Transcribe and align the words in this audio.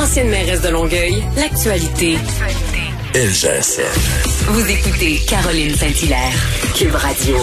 ancienne 0.00 0.30
mairesse 0.30 0.62
de 0.62 0.70
Longueuil, 0.70 1.22
l'actualité. 1.36 2.16
LGSN. 3.14 3.82
Vous 4.48 4.70
écoutez 4.70 5.18
Caroline 5.28 5.74
Saint-Hilaire, 5.74 6.32
Cube 6.74 6.94
Radio. 6.94 7.36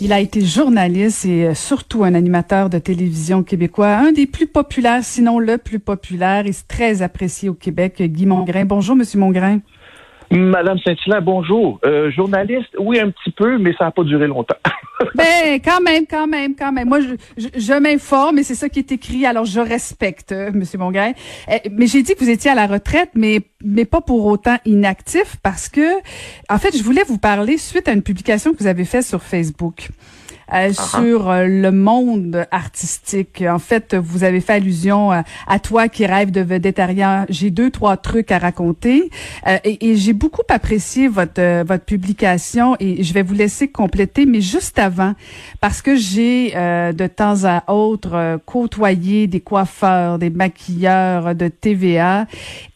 Il 0.00 0.12
a 0.12 0.18
été 0.18 0.44
journaliste 0.44 1.24
et 1.24 1.46
euh, 1.46 1.54
surtout 1.54 2.02
un 2.02 2.14
animateur 2.14 2.68
de 2.68 2.78
télévision 2.78 3.44
québécois, 3.44 3.96
un 3.96 4.10
des 4.10 4.26
plus 4.26 4.48
populaires, 4.48 5.04
sinon 5.04 5.38
le 5.38 5.56
plus 5.56 5.78
populaire 5.78 6.46
et 6.46 6.54
très 6.66 7.00
apprécié 7.00 7.48
au 7.48 7.54
Québec, 7.54 8.02
Guy 8.02 8.26
Mongrain. 8.26 8.64
Bonjour, 8.64 8.96
Monsieur 8.96 9.20
Mongrain. 9.20 9.60
Madame 10.30 10.78
Saint-Hilaire, 10.78 11.22
bonjour. 11.22 11.78
Euh, 11.84 12.10
journaliste, 12.10 12.68
oui, 12.78 12.98
un 12.98 13.10
petit 13.10 13.30
peu, 13.30 13.58
mais 13.58 13.72
ça 13.78 13.84
n'a 13.84 13.90
pas 13.90 14.02
duré 14.02 14.26
longtemps. 14.26 14.56
ben, 15.14 15.60
quand 15.64 15.80
même, 15.80 16.04
quand 16.08 16.26
même, 16.26 16.54
quand 16.56 16.72
même. 16.72 16.88
Moi, 16.88 17.00
je, 17.00 17.48
je, 17.54 17.72
m'informe 17.78 18.38
et 18.38 18.42
c'est 18.42 18.54
ça 18.54 18.68
qui 18.68 18.80
est 18.80 18.90
écrit, 18.90 19.24
alors 19.24 19.44
je 19.44 19.60
respecte, 19.60 20.32
euh, 20.32 20.50
Monsieur 20.52 20.78
Mongrain. 20.78 21.12
Eh, 21.50 21.68
mais 21.70 21.86
j'ai 21.86 22.02
dit 22.02 22.14
que 22.14 22.20
vous 22.20 22.30
étiez 22.30 22.50
à 22.50 22.54
la 22.54 22.66
retraite, 22.66 23.10
mais, 23.14 23.40
mais 23.62 23.84
pas 23.84 24.00
pour 24.00 24.26
autant 24.26 24.56
inactif, 24.64 25.36
parce 25.42 25.68
que, 25.68 25.96
en 26.50 26.58
fait, 26.58 26.76
je 26.76 26.82
voulais 26.82 27.04
vous 27.06 27.18
parler 27.18 27.56
suite 27.56 27.88
à 27.88 27.92
une 27.92 28.02
publication 28.02 28.52
que 28.52 28.58
vous 28.58 28.66
avez 28.66 28.84
faite 28.84 29.04
sur 29.04 29.22
Facebook. 29.22 29.88
Euh, 30.52 30.68
uh-huh. 30.68 31.00
sur 31.00 31.28
euh, 31.28 31.46
le 31.46 31.72
monde 31.72 32.46
artistique. 32.52 33.42
En 33.48 33.58
fait, 33.58 33.96
vous 33.96 34.22
avez 34.22 34.40
fait 34.40 34.54
allusion 34.54 35.12
euh, 35.12 35.22
à 35.48 35.58
toi 35.58 35.88
qui 35.88 36.06
rêve 36.06 36.30
de 36.30 36.40
végétarien. 36.40 37.26
J'ai 37.28 37.50
deux, 37.50 37.70
trois 37.70 37.96
trucs 37.96 38.30
à 38.30 38.38
raconter. 38.38 39.10
et, 39.64 39.90
et 39.90 39.96
j'ai 39.96 40.12
beaucoup 40.12 40.42
apprécié 40.48 41.08
votre, 41.08 41.64
votre 41.64 41.84
publication 41.84 42.76
et 42.78 43.02
je 43.02 43.12
vais 43.12 43.22
vous 43.22 43.34
laisser 43.34 43.68
compléter, 43.68 44.24
mais 44.24 44.40
juste 44.40 44.78
avant, 44.78 45.14
parce 45.60 45.82
que 45.82 45.96
j'ai 45.96 46.52
de 46.52 47.06
temps 47.06 47.44
à 47.44 47.72
autre 47.72 48.40
côtoyé 48.46 49.26
des 49.26 49.40
coiffeurs, 49.40 50.18
des 50.18 50.30
maquilleurs 50.30 51.34
de 51.34 51.48
TVA 51.48 52.26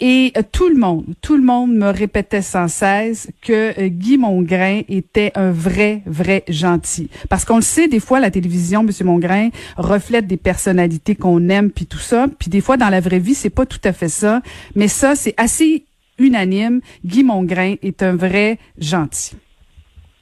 et 0.01 0.33
tout 0.53 0.69
le 0.69 0.77
monde, 0.77 1.05
tout 1.21 1.37
le 1.37 1.43
monde 1.43 1.73
me 1.73 1.91
répétait 1.91 2.43
sans 2.43 2.69
cesse 2.69 3.29
que 3.43 3.89
Guy 3.89 4.19
Mongrain 4.19 4.83
était 4.89 5.33
un 5.35 5.51
vrai, 5.51 6.03
vrai 6.07 6.45
gentil. 6.49 7.11
Parce 7.29 7.45
qu'on 7.45 7.60
le 7.61 7.65
sait, 7.65 7.89
des 7.89 8.01
fois, 8.01 8.21
la 8.21 8.31
télévision, 8.31 8.83
Monsieur 8.83 9.05
Mongrain, 9.05 9.51
reflète 9.77 10.27
des 10.27 10.37
personnalités 10.37 11.15
qu'on 11.15 11.49
aime, 11.49 11.71
puis 11.71 11.87
tout 11.87 11.99
ça. 11.99 12.27
Puis 12.39 12.51
des 12.51 12.61
fois, 12.61 12.77
dans 12.77 12.89
la 12.89 13.01
vraie 13.01 13.19
vie, 13.19 13.35
c'est 13.35 13.51
pas 13.51 13.67
tout 13.67 13.81
à 13.85 13.93
fait 13.93 14.09
ça. 14.09 14.43
Mais 14.75 14.89
ça, 14.89 15.15
c'est 15.15 15.35
assez 15.37 15.85
unanime. 16.19 16.81
Guy 17.05 17.25
Mongrain 17.25 17.75
est 17.83 18.03
un 18.03 18.17
vrai 18.17 18.59
gentil. 18.79 19.37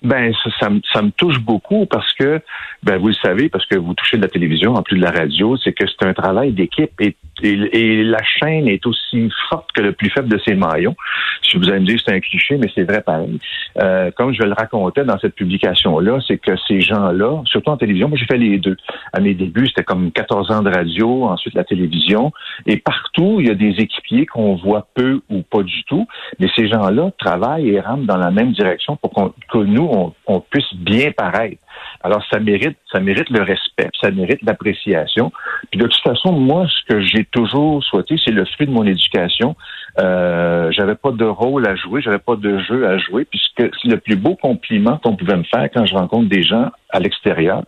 Ben, 0.02 0.32
ça, 0.44 0.50
ça, 0.60 0.70
me, 0.70 0.80
ça, 0.92 1.02
me 1.02 1.10
touche 1.10 1.40
beaucoup 1.40 1.84
parce 1.86 2.12
que, 2.12 2.40
ben, 2.84 2.98
vous 2.98 3.08
le 3.08 3.14
savez, 3.14 3.48
parce 3.48 3.66
que 3.66 3.76
vous 3.76 3.94
touchez 3.94 4.16
de 4.16 4.22
la 4.22 4.28
télévision 4.28 4.74
en 4.74 4.82
plus 4.82 4.96
de 4.96 5.02
la 5.02 5.10
radio, 5.10 5.56
c'est 5.56 5.72
que 5.72 5.84
c'est 5.88 6.06
un 6.06 6.14
travail 6.14 6.52
d'équipe 6.52 6.92
et, 7.00 7.16
et, 7.42 8.04
la 8.04 8.22
chaîne 8.22 8.68
est 8.68 8.86
aussi 8.86 9.28
forte 9.48 9.72
que 9.72 9.80
le 9.80 9.92
plus 9.92 10.10
faible 10.10 10.28
de 10.28 10.38
ses 10.38 10.54
maillons. 10.54 10.94
Si 11.42 11.56
vous 11.56 11.68
allez 11.68 11.80
me 11.80 11.86
dire 11.86 11.98
c'est 12.04 12.14
un 12.14 12.20
cliché, 12.20 12.58
mais 12.58 12.70
c'est 12.74 12.84
vrai 12.84 13.00
pareil. 13.00 13.38
Euh, 13.80 14.10
comme 14.16 14.32
je 14.32 14.42
le 14.42 14.52
racontais 14.52 15.04
dans 15.04 15.18
cette 15.18 15.34
publication-là, 15.34 16.18
c'est 16.26 16.38
que 16.38 16.52
ces 16.68 16.80
gens-là, 16.80 17.42
surtout 17.46 17.70
en 17.70 17.76
télévision, 17.76 18.08
moi 18.08 18.18
j'ai 18.18 18.26
fait 18.26 18.38
les 18.38 18.58
deux. 18.58 18.76
À 19.12 19.20
mes 19.20 19.34
débuts, 19.34 19.66
c'était 19.66 19.84
comme 19.84 20.12
14 20.12 20.50
ans 20.52 20.62
de 20.62 20.70
radio, 20.70 21.24
ensuite 21.24 21.54
la 21.54 21.64
télévision, 21.64 22.32
et 22.66 22.76
partout, 22.76 23.38
il 23.40 23.48
y 23.48 23.50
a 23.50 23.54
des 23.54 23.74
équipiers 23.78 24.26
qu'on 24.26 24.54
voit 24.54 24.86
peu 24.94 25.20
ou 25.28 25.42
pas 25.42 25.62
du 25.62 25.84
tout, 25.84 26.06
mais 26.38 26.48
ces 26.54 26.68
gens-là 26.68 27.10
travaillent 27.18 27.70
et 27.70 27.80
rampent 27.80 28.06
dans 28.06 28.16
la 28.16 28.30
même 28.30 28.52
direction 28.52 28.96
pour 28.96 29.10
qu'on, 29.10 29.32
que 29.50 29.58
nous, 29.58 29.87
on, 30.26 30.40
puisse 30.40 30.74
bien 30.74 31.10
paraître. 31.12 31.56
Alors, 32.02 32.22
ça 32.30 32.38
mérite, 32.38 32.76
ça 32.92 33.00
mérite 33.00 33.28
le 33.30 33.42
respect, 33.42 33.90
ça 34.00 34.10
mérite 34.10 34.40
l'appréciation. 34.42 35.32
Puis 35.70 35.80
de 35.80 35.86
toute 35.86 36.02
façon, 36.02 36.32
moi, 36.32 36.66
ce 36.68 36.92
que 36.92 37.00
j'ai 37.00 37.24
toujours 37.24 37.82
souhaité, 37.84 38.16
c'est 38.24 38.32
le 38.32 38.44
fruit 38.44 38.66
de 38.66 38.72
mon 38.72 38.84
éducation. 38.84 39.56
Euh, 39.98 40.70
j'avais 40.72 40.94
pas 40.94 41.10
de 41.10 41.24
rôle 41.24 41.66
à 41.66 41.74
jouer, 41.74 42.02
j'avais 42.02 42.18
pas 42.18 42.36
de 42.36 42.58
jeu 42.58 42.86
à 42.86 42.98
jouer, 42.98 43.24
puisque 43.24 43.74
c'est 43.80 43.88
le 43.88 43.98
plus 43.98 44.16
beau 44.16 44.36
compliment 44.36 44.98
qu'on 44.98 45.16
pouvait 45.16 45.36
me 45.36 45.44
faire 45.44 45.68
quand 45.74 45.86
je 45.86 45.94
rencontre 45.94 46.28
des 46.28 46.42
gens 46.42 46.70
à 46.90 47.00
l'extérieur, 47.00 47.62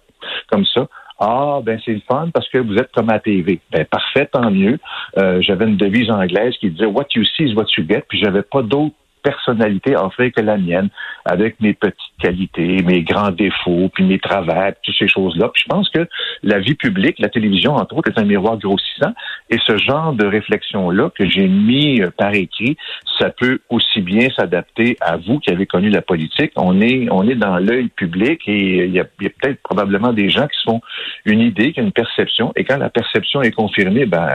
comme 0.50 0.64
ça. 0.66 0.87
Ah, 1.22 1.60
ben 1.62 1.78
c'est 1.84 1.92
le 1.92 2.00
fun 2.08 2.31
parce 2.32 2.48
que 2.48 2.56
vous 2.56 2.76
êtes 2.76 2.91
comme 2.92 3.10
à 3.10 3.19
TV. 3.19 3.60
Ben 3.70 3.84
parfait, 3.84 4.25
tant 4.32 4.50
mieux. 4.50 4.78
Euh, 5.19 5.42
j'avais 5.42 5.66
une 5.66 5.76
devise 5.76 6.10
anglaise 6.10 6.54
qui 6.58 6.70
disait 6.70 6.87
What 6.87 7.08
you 7.14 7.25
see 7.37 7.44
is 7.44 7.54
what 7.54 7.66
you 7.76 7.84
get. 7.87 8.04
Puis 8.08 8.19
j'avais 8.22 8.41
pas 8.41 8.62
d'autre 8.62 8.94
personnalité 9.22 9.97
en 9.97 10.10
fait 10.10 10.31
que 10.31 10.41
la 10.41 10.56
mienne, 10.56 10.88
avec 11.25 11.60
mes 11.60 11.75
petites 11.75 11.97
qualités, 12.20 12.82
mes 12.82 13.03
grands 13.03 13.31
défauts, 13.31 13.91
puis 13.92 14.04
mes 14.04 14.19
travers, 14.19 14.72
toutes 14.82 14.94
ces 14.98 15.08
choses-là. 15.08 15.50
Puis 15.53 15.64
je 15.64 15.69
pense 15.69 15.88
que 15.91 16.08
la 16.42 16.58
vie 16.58 16.75
publique, 16.75 17.19
la 17.19 17.28
télévision, 17.28 17.75
entre 17.75 17.97
autres, 17.97 18.10
est 18.10 18.19
un 18.19 18.25
miroir 18.25 18.58
grossissant. 18.58 19.12
Et 19.48 19.58
ce 19.66 19.76
genre 19.78 20.12
de 20.12 20.26
réflexion-là 20.26 21.10
que 21.10 21.28
j'ai 21.28 21.48
mis 21.48 22.00
euh, 22.00 22.10
par 22.16 22.34
écrit, 22.34 22.76
ça 23.19 23.31
peut 23.31 23.60
aussi 23.69 24.00
bien 24.00 24.28
s'adapter 24.36 24.97
à 25.00 25.16
vous 25.16 25.38
qui 25.41 25.50
avez 25.50 25.66
connu 25.66 25.91
la 25.91 26.02
politique. 26.02 26.52
On 26.56 26.81
est, 26.81 27.08
on 27.10 27.28
est 27.28 27.34
dans 27.34 27.58
l'œil 27.58 27.88
public 27.88 28.42
et 28.47 28.84
il 28.87 28.92
y 28.92 29.00
a, 29.00 29.04
peut-être 29.04 29.62
probablement 29.62 30.12
des 30.12 30.28
gens 30.28 30.47
qui 30.47 30.58
sont 30.62 30.81
une 31.25 31.41
idée, 31.41 31.72
qui 31.72 31.81
ont 31.81 31.84
une 31.84 31.92
perception. 31.92 32.52
Et 32.56 32.64
quand 32.64 32.78
la 32.78 32.91
perception 32.91 33.42
est 33.42 33.52
confirmée, 33.52 34.06
ben 34.06 34.28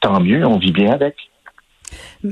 tant 0.00 0.20
mieux, 0.20 0.44
on 0.46 0.58
vit 0.58 0.72
bien 0.72 0.92
avec. 0.92 1.16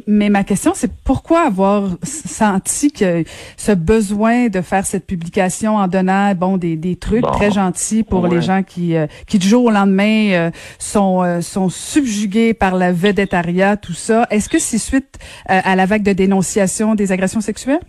Mais 0.07 0.29
ma 0.29 0.45
question, 0.45 0.73
c'est 0.75 0.93
pourquoi 1.05 1.47
avoir 1.47 1.89
senti 2.03 2.93
que 2.93 3.25
ce 3.57 3.73
besoin 3.73 4.49
de 4.49 4.61
faire 4.61 4.87
cette 4.87 5.07
publication 5.07 5.77
en 5.77 5.89
donnant 5.89 6.35
bon 6.35 6.57
des, 6.57 6.77
des 6.77 6.97
trucs 6.97 7.27
très 7.27 7.51
gentils 7.51 8.03
pour 8.03 8.27
les 8.29 8.41
gens 8.41 8.63
qui 8.63 8.97
euh, 8.97 9.07
qui 9.27 9.39
du 9.39 9.49
jour 9.49 9.65
au 9.65 9.71
lendemain 9.71 10.33
euh, 10.33 10.51
sont 10.79 11.23
euh, 11.23 11.41
sont 11.41 11.69
subjugués 11.69 12.55
par 12.55 12.77
la 12.77 12.93
védétariat, 12.93 13.77
tout 13.77 13.93
ça. 13.93 14.27
Est-ce 14.31 14.49
que 14.49 14.59
c'est 14.59 14.79
suite 14.79 15.19
à 15.47 15.77
la 15.77 15.87
vague 15.87 16.03
de 16.03 16.13
dénonciation 16.13 16.95
des 16.95 17.13
agressions 17.13 17.41
sexuelles? 17.41 17.81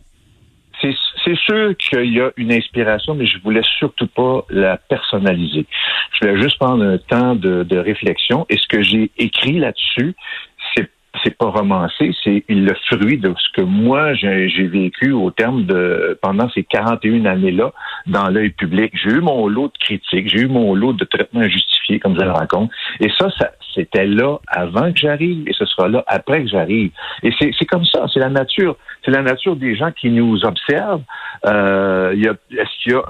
C'est 0.82 1.38
sûr 1.38 1.76
qu'il 1.78 2.14
y 2.14 2.20
a 2.20 2.32
une 2.38 2.52
inspiration, 2.52 3.14
mais 3.14 3.28
je 3.28 3.38
voulais 3.44 3.62
surtout 3.78 4.08
pas 4.08 4.44
la 4.50 4.78
personnaliser. 4.78 5.68
Je 6.14 6.26
voulais 6.26 6.42
juste 6.42 6.58
prendre 6.58 6.84
un 6.84 6.98
temps 6.98 7.36
de, 7.36 7.64
de 7.64 7.78
réflexion. 7.78 8.46
Et 8.50 8.58
ce 8.58 8.68
que 8.68 8.82
j'ai 8.82 9.12
écrit 9.18 9.59
là-dessus, 9.59 10.16
c'est 11.24 11.38
pas 11.38 11.48
romancé, 11.48 12.16
c'est 12.24 12.44
le 12.48 12.74
fruit 12.90 13.18
de 13.18 13.34
ce 13.38 13.62
que 13.62 13.66
moi 13.66 14.14
j'ai 14.14 14.68
vécu 14.68 15.12
au 15.12 15.30
terme 15.32 15.66
de 15.66 16.18
pendant 16.22 16.50
ces 16.50 16.64
41 16.64 17.26
années-là 17.26 17.74
dans 18.08 18.30
l'œil 18.30 18.52
public. 18.52 18.94
J'ai 18.96 19.12
eu 19.12 19.22
mon 19.22 19.48
lot 19.48 19.68
de 19.68 19.78
critiques, 19.78 20.30
j'ai 20.30 20.42
eu 20.42 20.48
mon 20.48 20.74
lot 20.74 20.94
de 20.94 21.04
traitements 21.06 21.42
injustifiés, 21.42 22.00
comme 22.00 22.16
je 22.18 22.24
le 22.24 22.32
raconte. 22.32 22.72
Et 23.00 23.10
ça, 23.18 23.30
ça 23.38 23.52
c'était 23.76 24.06
là 24.06 24.38
avant 24.48 24.92
que 24.92 25.00
j'arrive 25.00 25.48
et 25.48 25.54
ce 25.54 25.66
sera 25.66 25.88
là 25.88 26.04
après 26.08 26.44
que 26.44 26.50
j'arrive. 26.50 26.92
Et 27.24 27.32
c'est 27.40 27.66
comme 27.66 27.86
ça, 27.86 28.06
c'est 28.14 28.20
la 28.20 28.30
nature. 28.30 28.78
C'est 29.04 29.12
la 29.12 29.22
nature 29.22 29.56
des 29.56 29.76
gens 29.76 29.92
qui 29.92 30.10
nous 30.10 30.44
observent. 30.46 31.04
Euh, 31.46 32.14
Est-ce 32.14 32.84
qu'il 32.84 32.94
y 32.94 32.96
a 32.96 33.04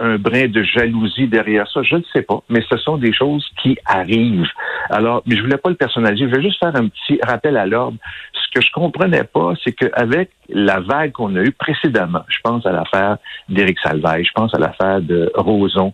un 0.00 0.16
brin 0.16 0.48
de 0.48 0.62
jalousie 0.62 1.28
derrière 1.28 1.70
ça, 1.70 1.82
je 1.82 1.96
ne 1.96 2.02
sais 2.12 2.22
pas, 2.22 2.42
mais 2.48 2.62
ce 2.68 2.76
sont 2.78 2.96
des 2.96 3.12
choses 3.12 3.46
qui 3.62 3.78
arrivent. 3.84 4.48
Alors, 4.88 5.22
mais 5.26 5.36
je 5.36 5.42
voulais 5.42 5.58
pas 5.58 5.68
le 5.68 5.76
personnaliser, 5.76 6.28
je 6.28 6.34
vais 6.34 6.42
juste 6.42 6.58
faire 6.58 6.74
un 6.74 6.88
petit 6.88 7.20
rappel 7.22 7.56
à 7.56 7.66
l'ordre. 7.66 7.98
Ce 8.32 8.58
que 8.58 8.64
je 8.64 8.72
comprenais 8.72 9.24
pas, 9.24 9.52
c'est 9.62 9.72
qu'avec 9.72 10.30
la 10.48 10.80
vague 10.80 11.12
qu'on 11.12 11.36
a 11.36 11.42
eue 11.42 11.52
précédemment, 11.52 12.24
je 12.28 12.38
pense 12.42 12.64
à 12.66 12.72
l'affaire 12.72 13.18
d'Éric 13.48 13.78
Salvaille, 13.80 14.24
je 14.24 14.32
pense 14.34 14.54
à 14.54 14.58
l'affaire 14.58 15.00
de 15.02 15.30
Roson, 15.34 15.92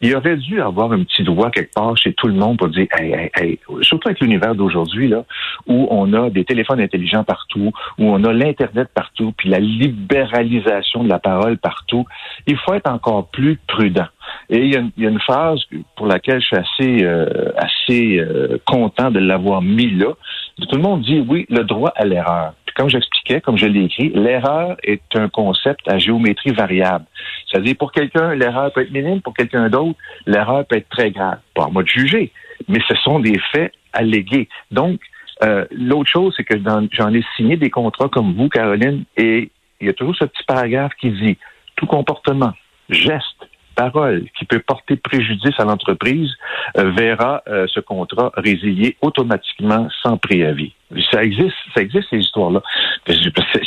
il 0.00 0.14
aurait 0.14 0.36
dû 0.36 0.60
avoir 0.60 0.92
un 0.92 1.02
petit 1.02 1.22
doigt 1.22 1.50
quelque 1.50 1.72
part 1.74 1.96
chez 1.96 2.12
tout 2.12 2.28
le 2.28 2.34
monde 2.34 2.58
pour 2.58 2.68
dire, 2.68 2.86
hey, 2.96 3.12
hey, 3.12 3.30
hey, 3.34 3.58
surtout 3.82 4.08
avec 4.08 4.20
l'univers 4.20 4.54
d'aujourd'hui, 4.54 5.08
là, 5.08 5.24
où 5.66 5.88
on 5.90 6.12
a 6.12 6.30
des 6.30 6.44
téléphones 6.44 6.80
intelligents 6.80 7.24
partout, 7.24 7.72
où 7.98 8.04
on 8.04 8.22
a 8.24 8.32
l'Internet 8.32 8.88
partout, 8.94 9.32
puis 9.36 9.48
la 9.48 9.58
libéralisation 9.58 11.04
de 11.04 11.08
la 11.08 11.18
parole 11.18 11.58
partout, 11.58 12.04
il 12.46 12.56
faut 12.56 12.74
être 12.74 12.90
encore 12.90 13.28
plus 13.28 13.58
prudent. 13.66 14.06
Et 14.50 14.58
il 14.58 14.72
y, 14.72 14.76
a 14.76 14.80
une, 14.80 14.90
il 14.96 15.04
y 15.04 15.06
a 15.06 15.10
une 15.10 15.20
phrase 15.20 15.60
pour 15.96 16.06
laquelle 16.06 16.40
je 16.40 16.46
suis 16.46 16.56
assez, 16.56 17.04
euh, 17.04 17.52
assez 17.56 18.18
euh, 18.18 18.58
content 18.66 19.10
de 19.10 19.18
l'avoir 19.18 19.62
mis 19.62 19.90
là. 19.90 20.12
Tout 20.60 20.76
le 20.76 20.82
monde 20.82 21.02
dit 21.02 21.24
oui, 21.26 21.46
le 21.48 21.64
droit 21.64 21.92
à 21.96 22.04
l'erreur 22.04 22.54
comme 22.78 22.88
j'expliquais, 22.88 23.40
comme 23.40 23.58
je 23.58 23.66
l'ai 23.66 23.84
écrit, 23.86 24.10
l'erreur 24.10 24.76
est 24.84 25.02
un 25.16 25.28
concept 25.28 25.80
à 25.88 25.98
géométrie 25.98 26.52
variable. 26.52 27.04
C'est-à-dire, 27.50 27.74
pour 27.76 27.90
quelqu'un, 27.90 28.36
l'erreur 28.36 28.72
peut 28.72 28.82
être 28.82 28.92
minime, 28.92 29.20
pour 29.20 29.34
quelqu'un 29.34 29.68
d'autre, 29.68 29.98
l'erreur 30.26 30.64
peut 30.64 30.76
être 30.76 30.88
très 30.88 31.10
grave. 31.10 31.40
Pas 31.56 31.64
à 31.64 31.68
moi 31.70 31.82
de 31.82 31.88
juger, 31.88 32.30
mais 32.68 32.78
ce 32.86 32.94
sont 33.02 33.18
des 33.18 33.36
faits 33.50 33.72
allégués. 33.92 34.48
Donc, 34.70 35.00
euh, 35.42 35.64
l'autre 35.72 36.08
chose, 36.08 36.34
c'est 36.36 36.44
que 36.44 36.54
j'en 36.92 37.12
ai 37.12 37.24
signé 37.36 37.56
des 37.56 37.68
contrats 37.68 38.08
comme 38.08 38.34
vous, 38.34 38.48
Caroline, 38.48 39.02
et 39.16 39.50
il 39.80 39.86
y 39.88 39.90
a 39.90 39.92
toujours 39.92 40.14
ce 40.14 40.26
petit 40.26 40.44
paragraphe 40.46 40.92
qui 41.00 41.10
dit 41.10 41.36
tout 41.74 41.86
comportement, 41.86 42.52
geste, 42.90 43.48
parole 43.78 44.24
qui 44.36 44.44
peut 44.44 44.58
porter 44.58 44.96
préjudice 44.96 45.54
à 45.58 45.64
l'entreprise 45.64 46.30
euh, 46.76 46.90
verra 46.90 47.42
euh, 47.46 47.66
ce 47.72 47.78
contrat 47.78 48.32
résilié 48.36 48.96
automatiquement 49.00 49.88
sans 50.02 50.16
préavis. 50.16 50.72
Ça 51.12 51.22
existe, 51.22 51.54
ça 51.74 51.82
existe 51.82 52.08
ces 52.10 52.18
histoires-là. 52.18 52.60
Ça 53.06 53.14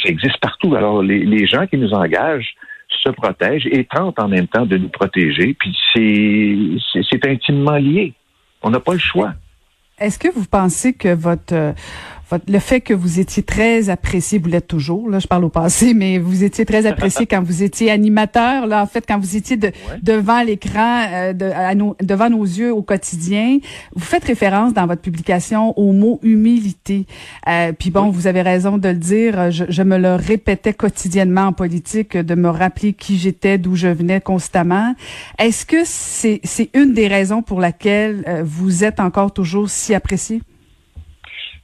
existe 0.06 0.38
partout. 0.42 0.75
Alors 0.75 1.02
les, 1.02 1.19
les 1.19 1.48
gens 1.48 1.66
qui 1.66 1.78
nous 1.78 1.94
engagent 1.94 2.54
se 3.04 3.10
protègent 3.10 3.69
et 3.72 3.86
tentent 3.86 4.19
en 4.19 4.28
même 4.28 4.48
temps 4.48 4.66
de 4.66 4.78
nous 4.78 4.90
protéger. 4.90 5.56
Puis 5.58 5.78
c'est 5.94 7.04
c'est 7.10 7.25
intimement 7.25 7.78
lié. 7.78 8.14
On 8.62 8.69
n'a 8.69 8.81
pas 8.81 8.94
le 8.94 9.00
choix. 9.00 9.34
Est-ce 9.98 10.19
que 10.19 10.28
vous 10.34 10.46
pensez 10.46 10.94
que 10.94 11.14
votre 11.14 11.74
le 12.48 12.60
fait 12.60 12.81
que 12.81 12.94
vous 12.94 13.19
étiez 13.19 13.44
très 13.44 13.89
apprécié, 13.89 14.39
vous 14.39 14.50
l'êtes 14.50 14.68
toujours, 14.68 15.10
là, 15.10 15.19
je 15.19 15.28
parle 15.28 15.45
au 15.45 15.50
passé, 15.50 15.94
mais 15.95 16.18
vous 16.18 16.44
étiez 16.44 16.66
très 16.66 16.86
apprécié 16.86 17.25
quand 17.25 17.42
vous 17.42 17.63
étiez 17.63 17.92
animateur, 17.92 18.68
là, 18.68 18.81
en 18.81 18.88
fait, 18.88 19.06
quand 19.07 19.19
vous 19.19 19.36
étiez 19.36 19.57
de, 19.57 19.72
devant 20.01 20.42
l'écran, 20.44 21.06
euh, 21.12 21.33
de, 21.33 21.51
devant 22.04 22.30
nos 22.30 22.44
yeux 22.44 22.74
au 22.74 22.81
quotidien. 22.81 23.60
Vous 23.95 24.06
faites 24.06 24.24
référence 24.24 24.74
dans 24.74 24.86
votre 24.86 25.01
publication 25.01 25.78
au 25.78 25.92
mot 25.92 26.19
humilité. 26.24 27.06
Euh, 27.48 27.72
puis 27.78 27.92
bon, 27.92 28.10
vous 28.10 28.28
avez 28.28 28.42
raison 28.42 28.78
de 28.78 28.89
le 28.89 28.95
dire, 28.95 29.51
je, 29.51 29.66
je, 29.69 29.83
me 29.83 29.98
le 29.98 30.16
répétais 30.16 30.74
quotidiennement 30.74 31.48
en 31.48 31.54
politique, 31.54 32.18
de 32.18 32.36
me 32.36 32.50
rappeler 32.50 32.94
qui 32.94 33.18
j'étais, 33.18 33.57
d'où 33.57 33.75
je 33.75 33.88
venais 33.88 34.22
constamment. 34.22 34.94
Est-ce 35.39 35.66
que 35.66 35.81
c'est 35.86 36.39
c'est 36.44 36.69
une 36.74 36.94
des 36.94 37.07
raisons 37.07 37.42
pour 37.42 37.60
laquelle 37.60 38.24
euh, 38.28 38.44
vous 38.45 38.83
êtes 38.83 39.00
encore 39.00 39.33
toujours 39.33 39.69
si 39.69 39.94
apprécié? 39.94 40.42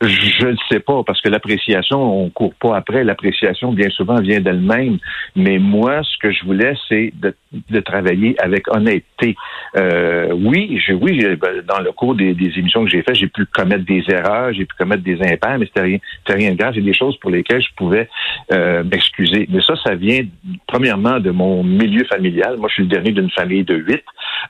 Je 0.02 0.46
ne 0.46 0.56
sais 0.70 0.80
pas, 0.80 1.02
parce 1.04 1.22
que 1.22 1.30
l'appréciation, 1.30 2.24
on 2.24 2.30
court 2.30 2.54
pas 2.54 2.78
après. 2.78 3.04
L'appréciation, 3.04 3.74
bien 3.74 3.90
souvent, 3.90 4.22
vient 4.22 4.40
d'elle-même. 4.40 5.00
Mais 5.36 5.58
moi, 5.58 6.04
ce 6.04 6.18
que 6.20 6.32
je 6.32 6.46
voulais, 6.46 6.74
c'est 6.88 7.12
de, 7.20 7.34
de, 7.72 7.80
travailler 7.80 8.36
avec 8.40 8.68
honnêteté. 8.72 9.36
Euh, 9.76 10.32
oui, 10.34 10.80
je, 10.86 10.94
oui, 10.94 11.26
ben, 11.38 11.64
dans 11.68 11.80
le 11.80 11.92
cours 11.94 12.14
des, 12.14 12.36
des 12.36 12.60
émissions 12.60 12.84
que 12.84 12.92
j'ai 12.92 13.02
faites, 13.02 13.16
j'ai 13.16 13.28
pu 13.28 13.48
commettre 13.48 13.86
des 13.86 14.04
erreurs, 14.10 14.54
j'ai 14.54 14.66
pu 14.66 14.76
commettre 14.78 15.02
des 15.02 15.20
impairs, 15.20 15.58
mais 15.58 15.66
c'était 15.66 15.82
rien, 15.82 16.00
rien 16.28 16.52
de 16.52 16.58
grave. 16.58 16.74
C'est 16.76 16.82
des 16.82 16.94
choses 16.94 17.18
pour 17.18 17.32
lesquelles 17.32 17.64
je 17.64 17.74
pouvais 17.76 18.08
euh, 18.52 18.84
m'excuser. 18.84 19.48
Mais 19.50 19.62
ça, 19.62 19.74
ça 19.84 19.96
vient 19.96 20.22
premièrement 20.68 21.20
de 21.20 21.32
mon 21.32 21.64
milieu 21.64 22.04
familial. 22.06 22.58
Moi, 22.58 22.70
je 22.70 22.76
suis 22.76 22.84
le 22.84 22.90
dernier 22.90 23.14
d'une 23.14 23.32
famille 23.32 23.64
de 23.64 23.76
huit 23.76 24.04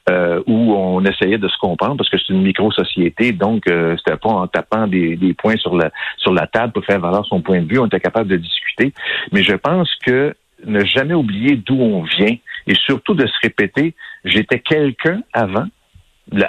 euh, 0.09 0.41
où 0.45 0.73
on 0.73 1.05
essayait 1.05 1.37
de 1.37 1.47
se 1.47 1.57
comprendre 1.57 1.95
parce 1.95 2.09
que 2.09 2.17
c'est 2.17 2.33
une 2.33 2.43
micro-société. 2.43 3.31
Donc, 3.31 3.63
euh, 3.69 3.95
c'était 3.97 4.17
pas 4.17 4.29
en 4.29 4.47
tapant 4.47 4.87
des, 4.87 5.15
des 5.15 5.36
points 5.37 5.57
sur 5.57 5.75
la, 5.75 5.91
sur 6.17 6.33
la 6.33 6.47
table 6.47 6.73
pour 6.73 6.85
faire 6.85 6.99
valoir 6.99 7.25
son 7.25 7.41
point 7.41 7.61
de 7.61 7.67
vue. 7.67 7.79
On 7.79 7.87
était 7.87 7.99
capable 7.99 8.29
de 8.29 8.37
discuter. 8.37 8.93
Mais 9.31 9.43
je 9.43 9.53
pense 9.53 9.93
que 10.05 10.35
ne 10.65 10.83
jamais 10.83 11.13
oublier 11.13 11.55
d'où 11.55 11.79
on 11.79 12.03
vient 12.03 12.35
et 12.67 12.75
surtout 12.75 13.13
de 13.13 13.25
se 13.25 13.35
répéter, 13.43 13.93
j'étais 14.25 14.59
quelqu'un 14.59 15.21
avant, 15.33 15.67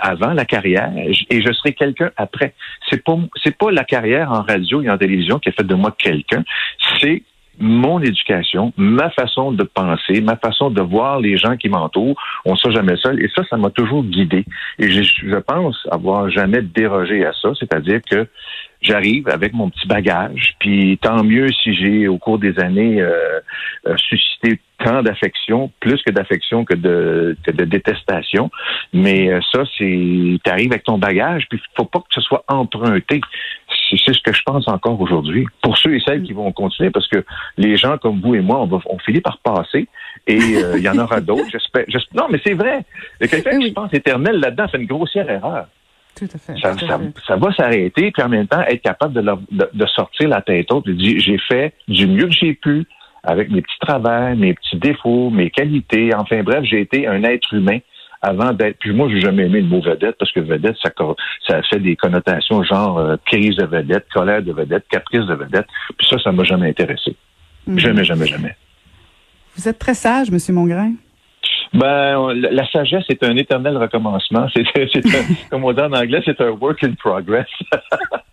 avant 0.00 0.32
la 0.32 0.44
carrière 0.44 0.90
et 0.96 1.40
je 1.40 1.52
serai 1.52 1.74
quelqu'un 1.74 2.10
après. 2.16 2.54
C'est 2.90 3.04
pas 3.04 3.16
c'est 3.42 3.56
pas 3.56 3.70
la 3.70 3.84
carrière 3.84 4.32
en 4.32 4.42
radio 4.42 4.82
et 4.82 4.90
en 4.90 4.98
télévision 4.98 5.38
qui 5.38 5.50
a 5.50 5.52
fait 5.52 5.66
de 5.66 5.74
moi 5.74 5.94
quelqu'un, 5.96 6.42
c'est 7.00 7.22
mon 7.60 8.00
éducation, 8.00 8.72
ma 8.76 9.10
façon 9.10 9.52
de 9.52 9.64
penser, 9.64 10.20
ma 10.20 10.36
façon 10.36 10.70
de 10.70 10.80
voir 10.80 11.20
les 11.20 11.36
gens 11.36 11.56
qui 11.56 11.68
m'entourent. 11.68 12.16
On 12.44 12.52
ne 12.52 12.56
sera 12.56 12.72
jamais 12.72 12.96
seul. 12.96 13.22
Et 13.22 13.28
ça, 13.34 13.42
ça 13.50 13.56
m'a 13.56 13.70
toujours 13.70 14.04
guidé. 14.04 14.44
Et 14.78 14.90
je, 14.90 15.02
je 15.02 15.36
pense 15.36 15.76
avoir 15.90 16.30
jamais 16.30 16.62
dérogé 16.62 17.24
à 17.24 17.32
ça. 17.32 17.50
C'est-à-dire 17.58 18.00
que 18.08 18.28
j'arrive 18.80 19.28
avec 19.28 19.52
mon 19.52 19.70
petit 19.70 19.86
bagage, 19.86 20.54
puis 20.58 20.98
tant 20.98 21.22
mieux 21.24 21.48
si 21.62 21.74
j'ai 21.74 22.08
au 22.08 22.18
cours 22.18 22.38
des 22.38 22.58
années 22.60 23.00
euh, 23.00 23.40
euh, 23.86 23.96
suscité 23.96 24.60
tant 24.84 25.02
d'affection, 25.02 25.72
plus 25.80 26.00
que 26.04 26.12
d'affection 26.12 26.64
que 26.64 26.74
de, 26.74 27.36
de 27.46 27.64
détestation. 27.64 28.50
Mais 28.92 29.28
euh, 29.28 29.40
ça, 29.52 29.64
c'est 29.76 30.38
t'arrives 30.44 30.70
avec 30.70 30.84
ton 30.84 30.98
bagage, 30.98 31.46
puis 31.50 31.60
faut 31.76 31.84
pas 31.84 31.98
que 31.98 32.06
ce 32.10 32.20
soit 32.20 32.44
emprunté. 32.46 33.20
C'est 33.90 34.12
ce 34.12 34.22
que 34.22 34.32
je 34.32 34.42
pense 34.42 34.68
encore 34.68 35.00
aujourd'hui. 35.00 35.46
Pour 35.62 35.76
ceux 35.78 35.96
et 35.96 36.00
celles 36.00 36.22
qui 36.22 36.32
vont 36.32 36.52
continuer, 36.52 36.90
parce 36.90 37.08
que 37.08 37.24
les 37.56 37.76
gens 37.76 37.98
comme 37.98 38.20
vous 38.20 38.34
et 38.34 38.40
moi, 38.40 38.60
on 38.60 38.66
va 38.66 38.78
on 38.86 38.98
finit 38.98 39.20
par 39.20 39.38
passer, 39.38 39.88
et 40.26 40.36
il 40.36 40.82
y 40.82 40.88
en 40.88 40.98
aura 40.98 41.20
d'autres. 41.20 41.48
J'espère. 41.52 41.84
Non, 42.14 42.26
mais 42.30 42.38
c'est 42.44 42.54
vrai. 42.54 42.84
Quelqu'un 43.18 43.58
qui 43.58 43.72
pense 43.72 43.92
éternel 43.94 44.38
là-dedans 44.40 44.68
fait 44.68 44.78
une 44.78 44.86
grossière 44.86 45.28
erreur. 45.28 45.66
Ça, 46.16 47.36
va 47.36 47.52
s'arrêter, 47.52 48.10
puis 48.10 48.22
en 48.22 48.28
même 48.28 48.46
temps, 48.46 48.60
être 48.62 48.82
capable 48.82 49.14
de, 49.14 49.86
sortir 49.86 50.28
la 50.28 50.42
tête 50.42 50.72
haute 50.72 50.88
et 50.88 50.94
dire 50.94 51.20
j'ai 51.20 51.38
fait 51.38 51.74
du 51.86 52.06
mieux 52.06 52.26
que 52.26 52.32
j'ai 52.32 52.54
pu 52.54 52.86
avec 53.22 53.50
mes 53.50 53.62
petits 53.62 53.78
travers, 53.80 54.34
mes 54.36 54.54
petits 54.54 54.76
défauts, 54.76 55.30
mes 55.30 55.50
qualités. 55.50 56.14
Enfin 56.14 56.42
bref, 56.42 56.64
j'ai 56.64 56.80
été 56.80 57.06
un 57.06 57.22
être 57.24 57.52
humain 57.52 57.78
avant 58.22 58.52
d'être. 58.52 58.78
Puis 58.78 58.92
moi, 58.92 59.08
j'ai 59.10 59.20
jamais 59.20 59.46
aimé 59.46 59.60
le 59.60 59.68
mot 59.68 59.80
vedette 59.80 60.16
parce 60.18 60.32
que 60.32 60.40
vedette, 60.40 60.76
ça, 60.82 60.90
ça 61.46 61.62
fait 61.62 61.78
des 61.78 61.96
connotations 61.96 62.62
genre 62.62 62.98
euh, 62.98 63.16
crise 63.26 63.56
de 63.56 63.64
vedette, 63.64 64.06
colère 64.12 64.42
de 64.42 64.52
vedette, 64.52 64.86
caprice 64.88 65.26
de 65.26 65.34
vedette. 65.34 65.66
Puis 65.96 66.06
ça, 66.08 66.18
ça 66.18 66.32
m'a 66.32 66.44
jamais 66.44 66.68
intéressé. 66.68 67.16
Mhm. 67.66 67.78
Jamais, 67.78 68.04
jamais, 68.04 68.26
jamais. 68.26 68.56
Vous 69.56 69.68
êtes 69.68 69.78
très 69.78 69.94
sage, 69.94 70.30
Monsieur 70.30 70.52
Mongrain. 70.54 70.92
Ben, 71.74 72.32
la 72.32 72.66
sagesse 72.70 73.04
est 73.08 73.22
un 73.22 73.36
éternel 73.36 73.76
recommencement. 73.76 74.46
C'est, 74.54 75.02
comme 75.50 75.64
on 75.64 75.72
dit 75.72 75.80
en 75.80 75.92
anglais, 75.92 76.22
c'est 76.24 76.40
un 76.40 76.50
work 76.50 76.82
in 76.82 76.92
progress. 76.94 77.46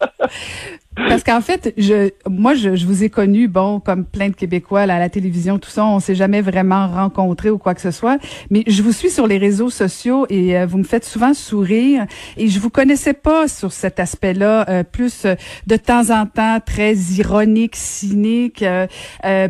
Parce 0.95 1.23
qu'en 1.23 1.41
fait, 1.41 1.73
je, 1.77 2.09
moi, 2.29 2.53
je, 2.53 2.75
je, 2.75 2.85
vous 2.85 3.03
ai 3.03 3.09
connu, 3.09 3.47
bon, 3.47 3.79
comme 3.79 4.05
plein 4.05 4.29
de 4.29 4.33
Québécois 4.33 4.81
à 4.81 4.85
la 4.85 5.09
télévision, 5.09 5.59
tout 5.59 5.69
ça, 5.69 5.85
on 5.85 5.99
s'est 5.99 6.15
jamais 6.15 6.41
vraiment 6.41 6.87
rencontrés 6.87 7.49
ou 7.49 7.57
quoi 7.57 7.75
que 7.75 7.81
ce 7.81 7.91
soit. 7.91 8.17
Mais 8.49 8.63
je 8.67 8.81
vous 8.81 8.93
suis 8.93 9.09
sur 9.09 9.27
les 9.27 9.37
réseaux 9.37 9.69
sociaux 9.69 10.25
et 10.29 10.57
euh, 10.57 10.65
vous 10.65 10.77
me 10.77 10.83
faites 10.83 11.03
souvent 11.03 11.33
sourire. 11.33 12.05
Et 12.37 12.47
je 12.47 12.59
vous 12.59 12.69
connaissais 12.69 13.13
pas 13.13 13.49
sur 13.49 13.73
cet 13.73 13.99
aspect-là, 13.99 14.69
euh, 14.69 14.83
plus 14.83 15.25
euh, 15.25 15.35
de 15.67 15.75
temps 15.75 16.11
en 16.11 16.25
temps 16.25 16.59
très 16.65 16.93
ironique, 16.93 17.75
cynique, 17.75 18.63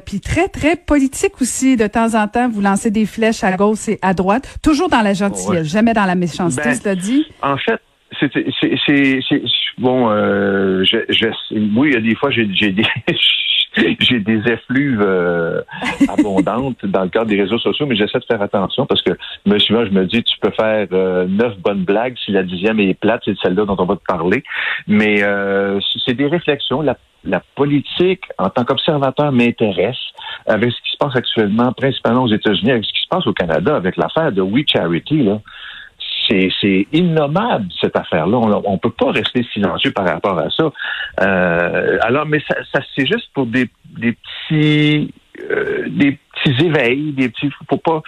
puis 0.05 0.19
très 0.19 0.47
très 0.47 0.75
politique 0.75 1.41
aussi. 1.41 1.77
De 1.77 1.87
temps 1.87 2.15
en 2.15 2.27
temps, 2.27 2.49
vous 2.49 2.61
lancez 2.61 2.89
des 2.89 3.05
flèches 3.05 3.43
à 3.43 3.51
gauche 3.55 3.87
et 3.87 3.99
à 4.01 4.13
droite, 4.13 4.57
toujours 4.63 4.89
dans 4.89 5.01
la 5.01 5.13
gentillesse, 5.13 5.67
jamais 5.67 5.93
dans 5.93 6.05
la 6.05 6.15
méchanceté, 6.15 6.63
ben, 6.63 6.75
cela 6.75 6.95
dit. 6.95 7.25
En 7.41 7.57
fait, 7.57 7.79
c'est 8.19 9.31
bon, 9.77 10.09
euh, 10.09 10.83
je, 10.83 10.97
je, 11.09 11.27
oui, 11.75 11.89
il 11.89 11.93
y 11.93 11.97
a 11.97 12.01
des 12.01 12.15
fois, 12.15 12.29
j'ai 12.31 12.45
des, 12.45 12.83
j'ai 13.99 14.19
des 14.19 14.41
effluves 14.51 15.01
euh, 15.01 15.61
abondantes 16.07 16.85
dans 16.85 17.03
le 17.03 17.09
cadre 17.09 17.27
des 17.27 17.41
réseaux 17.41 17.59
sociaux, 17.59 17.85
mais 17.85 17.95
j'essaie 17.95 18.19
de 18.19 18.25
faire 18.25 18.41
attention 18.41 18.85
parce 18.85 19.01
que 19.01 19.11
souvent 19.59 19.85
je 19.85 19.91
me 19.91 20.05
dis 20.05 20.23
tu 20.23 20.37
peux 20.39 20.51
faire 20.51 20.87
euh, 20.93 21.25
neuf 21.27 21.57
bonnes 21.59 21.83
blagues 21.83 22.15
si 22.23 22.31
la 22.31 22.43
dixième 22.43 22.79
est 22.79 22.93
plate, 22.93 23.21
c'est 23.25 23.37
celle-là 23.41 23.65
dont 23.65 23.75
on 23.77 23.85
va 23.85 23.95
te 23.95 24.05
parler. 24.07 24.43
Mais 24.87 25.23
euh, 25.23 25.79
c'est 26.05 26.13
des 26.13 26.27
réflexions. 26.27 26.81
La, 26.81 26.97
la 27.23 27.41
politique, 27.55 28.23
en 28.37 28.49
tant 28.49 28.63
qu'observateur, 28.63 29.31
m'intéresse 29.31 29.97
avec 30.45 30.71
ce 30.71 30.77
qui 30.81 30.91
se 30.91 30.97
passe 30.97 31.15
actuellement, 31.15 31.73
principalement 31.73 32.23
aux 32.23 32.33
États-Unis, 32.33 32.71
avec 32.71 32.85
ce 32.85 32.93
qui 32.93 33.01
se 33.01 33.07
passe 33.09 33.27
au 33.27 33.33
Canada, 33.33 33.75
avec 33.75 33.97
l'affaire 33.97 34.31
de 34.31 34.41
We 34.41 34.63
Charity. 34.67 35.23
Là 35.23 35.39
c'est 36.27 36.87
innommable 36.91 37.67
cette 37.79 37.95
affaire-là. 37.95 38.37
On 38.37 38.73
ne 38.73 38.77
peut 38.77 38.89
pas 38.91 39.11
rester 39.11 39.43
silencieux 39.53 39.91
par 39.91 40.05
rapport 40.05 40.37
à 40.39 40.49
ça. 40.49 40.71
Euh, 41.21 41.97
alors, 42.01 42.25
mais 42.25 42.41
ça, 42.47 42.55
ça 42.73 42.81
c'est 42.95 43.05
juste 43.05 43.29
pour 43.33 43.45
des, 43.45 43.69
des 43.97 44.13
petits 44.13 45.13
euh, 45.51 45.85
des 45.89 46.17
petits 46.33 46.65
éveils, 46.65 47.11
des 47.11 47.29
petits. 47.29 47.49
Faut 47.69 47.77
pas. 47.77 48.01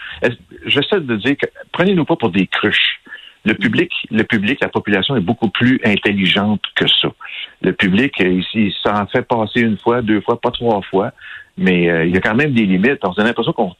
J'essaie 0.65 1.01
de 1.01 1.15
dire 1.17 1.35
que 1.37 1.47
prenez-nous 1.71 2.05
pas 2.05 2.15
pour 2.15 2.29
des 2.29 2.47
cruches. 2.47 2.99
Le 3.45 3.53
public, 3.53 3.91
le 4.11 4.23
public, 4.23 4.59
la 4.61 4.67
population 4.67 5.15
est 5.15 5.21
beaucoup 5.21 5.49
plus 5.49 5.79
intelligente 5.85 6.61
que 6.75 6.85
ça. 6.87 7.09
Le 7.61 7.71
public, 7.71 8.19
ici, 8.19 8.75
ça 8.83 9.01
en 9.01 9.07
fait 9.07 9.21
passer 9.21 9.61
une 9.61 9.77
fois, 9.77 10.01
deux 10.01 10.19
fois, 10.21 10.39
pas 10.41 10.51
trois 10.51 10.81
fois, 10.81 11.11
mais 11.57 11.89
euh, 11.89 12.05
il 12.05 12.13
y 12.13 12.17
a 12.17 12.21
quand 12.21 12.35
même 12.35 12.53
des 12.53 12.65
limites. 12.65 12.99
On 13.03 13.11
a 13.11 13.23
l'impression 13.23 13.53
qu'on 13.53 13.73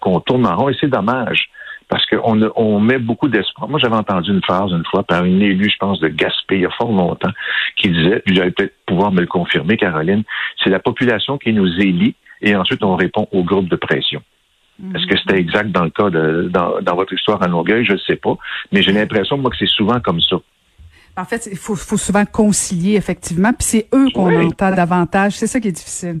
qu'on 0.00 0.20
tourne 0.20 0.46
en 0.46 0.56
rond 0.56 0.68
et 0.70 0.76
c'est 0.80 0.88
dommage 0.88 1.50
parce 1.92 2.06
qu'on 2.06 2.40
on 2.56 2.80
met 2.80 2.98
beaucoup 2.98 3.28
d'espoir. 3.28 3.68
Moi, 3.68 3.78
j'avais 3.78 3.96
entendu 3.96 4.30
une 4.30 4.42
phrase 4.42 4.70
une 4.70 4.84
fois 4.90 5.02
par 5.02 5.26
une 5.26 5.42
élue, 5.42 5.68
je 5.68 5.76
pense, 5.76 6.00
de 6.00 6.08
Gaspé, 6.08 6.54
il 6.54 6.60
y 6.62 6.64
a 6.64 6.70
fort 6.70 6.90
longtemps, 6.90 7.28
qui 7.76 7.90
disait, 7.90 8.20
puis 8.24 8.34
j'allais 8.34 8.50
peut-être 8.50 8.72
pouvoir 8.86 9.12
me 9.12 9.20
le 9.20 9.26
confirmer, 9.26 9.76
Caroline, 9.76 10.22
c'est 10.64 10.70
la 10.70 10.78
population 10.78 11.36
qui 11.36 11.52
nous 11.52 11.68
élit 11.78 12.14
et 12.40 12.56
ensuite 12.56 12.82
on 12.82 12.96
répond 12.96 13.28
au 13.30 13.44
groupe 13.44 13.68
de 13.68 13.76
pression. 13.76 14.22
Mhm. 14.78 14.96
Est-ce 14.96 15.06
que 15.06 15.18
c'était 15.18 15.38
exact 15.38 15.70
dans 15.70 15.84
le 15.84 15.90
cas 15.90 16.08
de 16.08 16.50
dans, 16.50 16.96
votre 16.96 17.12
histoire 17.12 17.42
à 17.42 17.46
Longueuil? 17.46 17.84
Je 17.84 17.92
ne 17.92 17.98
sais 17.98 18.16
pas. 18.16 18.38
Mais 18.72 18.80
j'ai 18.80 18.92
l'impression, 18.92 19.36
moi, 19.36 19.50
que 19.50 19.58
c'est 19.58 19.68
souvent 19.68 20.00
comme 20.00 20.22
ça. 20.22 20.36
En 21.18 21.26
fait, 21.26 21.46
il 21.52 21.58
faut, 21.58 21.76
souvent 21.76 22.24
concilier, 22.24 22.94
effectivement. 22.94 23.52
Puis 23.52 23.66
c'est 23.66 23.88
eux 23.92 24.08
qu'on 24.14 24.34
entend 24.46 24.74
davantage. 24.74 25.32
C'est 25.32 25.46
ça 25.46 25.60
qui 25.60 25.68
est 25.68 25.72
difficile. 25.72 26.20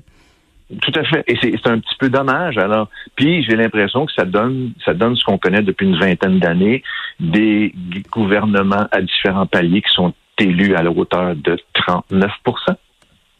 Tout 0.80 0.92
à 0.94 1.04
fait. 1.04 1.24
Et 1.26 1.36
c'est 1.40 1.66
un 1.66 1.78
petit 1.78 1.96
peu 1.98 2.08
dommage. 2.08 2.56
Alors, 2.58 2.88
puis 3.14 3.44
j'ai 3.44 3.56
l'impression 3.56 4.06
que 4.06 4.12
ça 4.12 4.24
donne, 4.24 4.72
ça 4.84 4.94
donne 4.94 5.16
ce 5.16 5.24
qu'on 5.24 5.38
connaît 5.38 5.62
depuis 5.62 5.86
une 5.86 5.98
vingtaine 5.98 6.38
d'années, 6.38 6.82
des 7.20 7.74
gouvernements 8.10 8.86
à 8.90 9.00
différents 9.02 9.46
paliers 9.46 9.82
qui 9.82 9.92
sont 9.92 10.14
élus 10.38 10.74
à 10.74 10.82
la 10.82 10.90
hauteur 10.90 11.36
de 11.36 11.58
39 11.74 12.30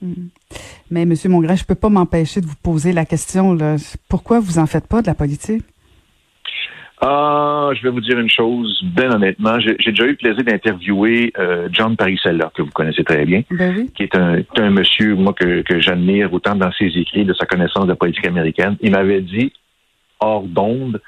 mm. 0.03 0.12
Mais 0.91 1.07
Monsieur 1.07 1.31
Mongrain, 1.31 1.57
je 1.57 1.65
peux 1.65 1.75
pas 1.75 1.89
m'empêcher 1.89 2.41
de 2.41 2.47
vous 2.47 2.57
poser 2.62 2.93
la 2.93 3.07
question. 3.07 3.55
Là. 3.55 3.77
Pourquoi 4.09 4.41
vous 4.41 4.59
en 4.59 4.67
faites 4.67 4.87
pas 4.87 5.01
de 5.01 5.07
la 5.07 5.15
politique? 5.15 5.65
Ah, 7.05 7.71
je 7.75 7.83
vais 7.83 7.91
vous 7.91 8.01
dire 8.01 8.17
une 8.21 8.31
chose, 8.31 8.81
bien 8.85 9.11
honnêtement. 9.13 9.59
J'ai 9.59 9.75
déjà 9.91 10.05
eu 10.05 10.11
le 10.11 10.17
plaisir 10.17 10.45
d'interviewer 10.45 11.33
euh, 11.37 11.69
John 11.73 11.97
Parisella, 11.97 12.53
que 12.55 12.63
vous 12.63 12.71
connaissez 12.71 13.03
très 13.03 13.25
bien, 13.27 13.43
ben 13.51 13.89
qui 13.89 14.05
est 14.05 14.17
un, 14.17 14.39
un 14.57 14.71
monsieur, 14.71 15.17
moi, 15.17 15.33
que, 15.33 15.63
que 15.63 15.81
j'admire 15.81 16.33
autant 16.33 16.55
dans 16.55 16.71
ses 16.73 16.97
écrits, 16.97 17.25
de 17.25 17.35
sa 17.35 17.45
connaissance 17.45 17.85
de 17.85 17.89
la 17.91 17.97
politique 17.97 18.27
américaine. 18.27 18.77
Il 18.81 18.93
m'avait 18.93 19.21
dit, 19.21 19.53
hors 20.21 20.45
d'onde, 20.45 21.01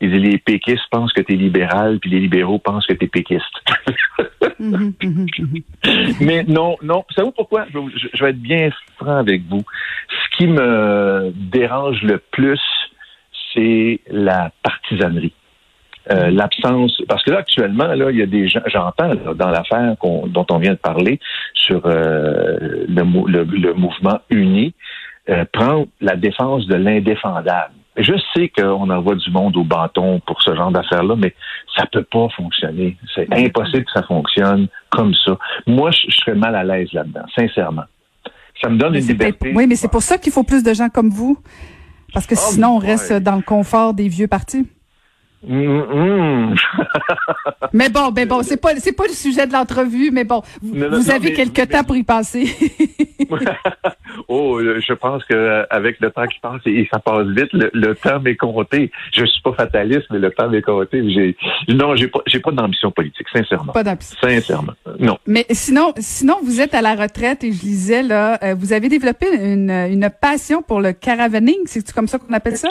il 0.00 0.10
dit 0.10 0.20
les 0.20 0.38
péquistes 0.38 0.88
pensent 0.90 1.12
que 1.12 1.20
tu 1.20 1.34
es 1.34 1.36
libéral, 1.36 1.98
puis 2.00 2.08
les 2.10 2.20
libéraux 2.20 2.58
pensent 2.58 2.86
que 2.86 2.94
tu 2.94 3.04
es 3.04 3.08
péquiste. 3.08 3.44
Mhm, 4.58 4.94
mhm, 5.02 5.26
mhm. 5.38 5.62
Mais 6.22 6.44
non, 6.44 6.76
non. 6.82 7.04
Savez-vous 7.14 7.32
pourquoi? 7.32 7.66
Je, 7.74 7.78
je- 7.94 8.08
je 8.14 8.24
vais 8.24 8.30
être 8.30 8.40
bien 8.40 8.70
franc 8.96 9.16
avec 9.18 9.42
vous. 9.50 9.62
Ce 10.08 10.36
qui 10.38 10.46
me 10.46 11.30
dérange 11.36 12.00
le 12.02 12.16
plus, 12.30 12.60
c'est 13.52 14.00
la 14.08 14.50
partisanerie. 14.62 15.34
Euh, 16.10 16.30
L'absence, 16.30 17.00
parce 17.08 17.22
que 17.22 17.30
là 17.30 17.38
actuellement, 17.38 17.86
là, 17.86 18.10
il 18.10 18.18
y 18.18 18.22
a 18.22 18.26
des 18.26 18.48
gens, 18.48 18.60
j'entends 18.66 19.08
là, 19.14 19.34
dans 19.34 19.50
l'affaire 19.50 19.94
qu'on- 20.00 20.26
dont 20.26 20.44
on 20.50 20.58
vient 20.58 20.72
de 20.72 20.78
parler 20.78 21.20
sur 21.54 21.80
euh, 21.86 22.84
le, 22.88 23.02
le, 23.30 23.44
le 23.44 23.74
mouvement 23.74 24.18
uni, 24.30 24.74
euh, 25.28 25.44
prendre 25.52 25.86
la 26.00 26.16
défense 26.16 26.66
de 26.66 26.74
l'indéfendable. 26.74 27.72
Je 27.96 28.14
sais 28.34 28.48
qu'on 28.48 28.88
envoie 28.90 29.14
du 29.14 29.30
monde 29.30 29.56
au 29.56 29.64
bâton 29.64 30.18
pour 30.26 30.42
ce 30.42 30.54
genre 30.56 30.72
d'affaires-là, 30.72 31.14
mais 31.16 31.34
ça 31.76 31.84
peut 31.86 32.02
pas 32.04 32.26
fonctionner. 32.36 32.96
C'est 33.14 33.32
impossible 33.32 33.84
que 33.84 33.92
ça 33.94 34.02
fonctionne 34.02 34.66
comme 34.90 35.14
ça. 35.24 35.38
Moi, 35.66 35.90
je, 35.92 36.10
je 36.10 36.16
serais 36.16 36.34
mal 36.34 36.56
à 36.56 36.64
l'aise 36.64 36.88
là-dedans, 36.92 37.26
sincèrement. 37.36 37.84
Ça 38.62 38.70
me 38.70 38.76
donne 38.78 38.92
Mais 38.92 39.00
une 39.02 39.06
liberté. 39.08 39.52
oui, 39.54 39.66
mais 39.68 39.76
c'est 39.76 39.90
pour 39.90 40.02
ça 40.02 40.18
qu'il 40.18 40.32
faut 40.32 40.42
plus 40.42 40.64
de 40.64 40.72
gens 40.74 40.88
comme 40.88 41.10
vous. 41.10 41.38
Parce 42.14 42.26
que 42.26 42.34
Oh, 42.34 42.38
sinon, 42.40 42.76
on 42.76 42.78
reste 42.78 43.12
dans 43.12 43.36
le 43.36 43.42
confort 43.42 43.94
des 43.94 44.08
vieux 44.08 44.26
partis. 44.26 44.66
Mais 47.72 47.88
bon, 47.88 48.10
ben 48.12 48.28
bon, 48.28 48.42
c'est 48.42 48.60
pas 48.60 48.76
c'est 48.76 48.92
pas 48.92 49.04
le 49.08 49.12
sujet 49.12 49.46
de 49.46 49.52
l'entrevue, 49.52 50.10
mais 50.12 50.22
bon, 50.24 50.42
vous, 50.62 50.74
Non, 50.76 50.88
non, 50.90 50.98
vous 50.98 51.08
non, 51.08 51.14
avez 51.14 51.32
quelques 51.32 51.58
mais- 51.58 51.66
temps 51.66 51.84
pour 51.84 51.96
y 51.96 52.02
penser. 52.04 52.54
oh, 54.28 54.58
euh, 54.60 54.80
je 54.86 54.92
pense 54.92 55.24
que 55.24 55.34
euh, 55.34 55.64
avec 55.70 55.98
le 56.00 56.10
temps 56.10 56.26
qui 56.26 56.38
passe 56.40 56.60
et 56.66 56.88
ça 56.92 56.98
passe 57.00 57.26
vite, 57.28 57.52
le, 57.52 57.70
le 57.72 57.94
temps 57.94 58.20
m'est 58.20 58.36
compté. 58.36 58.90
Je 59.14 59.24
suis 59.24 59.42
pas 59.42 59.52
fataliste, 59.54 60.06
mais 60.10 60.18
le 60.18 60.30
temps 60.30 60.48
m'est 60.48 60.62
compté. 60.62 61.02
J'ai 61.12 61.36
non, 61.74 61.96
j'ai 61.96 62.08
pas 62.08 62.20
j'ai 62.26 62.40
pas 62.40 62.50
d'ambition 62.52 62.90
politique, 62.90 63.26
sincèrement. 63.32 63.72
pas 63.72 63.84
d'ambition. 63.84 64.16
Sincèrement, 64.20 64.74
non. 65.00 65.18
Mais 65.26 65.46
sinon, 65.50 65.92
sinon 65.98 66.36
vous 66.44 66.60
êtes 66.60 66.74
à 66.74 66.82
la 66.82 66.94
retraite 66.94 67.42
et 67.44 67.52
je 67.52 67.62
lisais 67.62 68.02
là, 68.02 68.38
euh, 68.42 68.54
vous 68.56 68.72
avez 68.72 68.88
développé 68.88 69.26
une, 69.34 69.70
une 69.70 70.10
passion 70.20 70.62
pour 70.62 70.80
le 70.80 70.92
caravaning, 70.92 71.56
c'est 71.66 71.90
comme 71.92 72.08
ça 72.08 72.18
qu'on 72.18 72.32
appelle 72.34 72.56
ça? 72.56 72.70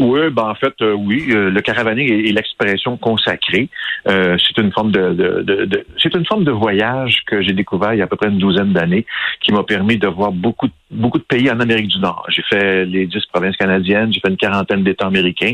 Oui, 0.00 0.30
ben 0.30 0.44
en 0.44 0.54
fait, 0.54 0.74
euh, 0.80 0.92
oui, 0.92 1.26
euh, 1.30 1.50
le 1.50 1.60
caravaning 1.60 2.06
est, 2.12 2.30
l'expression 2.32 2.96
consacrée. 2.96 3.68
Euh, 4.06 4.36
c'est 4.38 4.62
une 4.62 4.70
forme 4.70 4.92
de, 4.92 5.12
de, 5.12 5.42
de- 5.42 5.64
de- 5.64 5.84
c'est 6.00 6.14
une 6.14 6.24
forme 6.24 6.44
de 6.44 6.52
voyage 6.52 7.22
que 7.26 7.42
j'ai 7.42 7.52
découvert 7.52 7.94
il 7.94 7.98
y 7.98 8.00
a 8.00 8.04
à 8.04 8.06
peu 8.06 8.14
près 8.16 8.28
une 8.28 8.38
douzaine 8.38 8.72
d'années, 8.72 9.06
qui 9.40 9.52
m'a 9.52 9.64
permis 9.64 9.98
de 9.98 10.06
voir 10.06 10.30
beaucoup 10.30 10.68
beaucoup 10.90 11.18
de 11.18 11.24
pays 11.24 11.50
en 11.50 11.60
Amérique 11.60 11.88
du 11.88 11.98
Nord. 11.98 12.24
J'ai 12.30 12.42
fait 12.48 12.84
les 12.86 13.06
dix 13.06 13.26
provinces 13.32 13.56
canadiennes, 13.56 14.10
j'ai 14.12 14.20
fait 14.20 14.28
une 14.30 14.36
quarantaine 14.38 14.84
d'États 14.84 15.06
américains. 15.08 15.52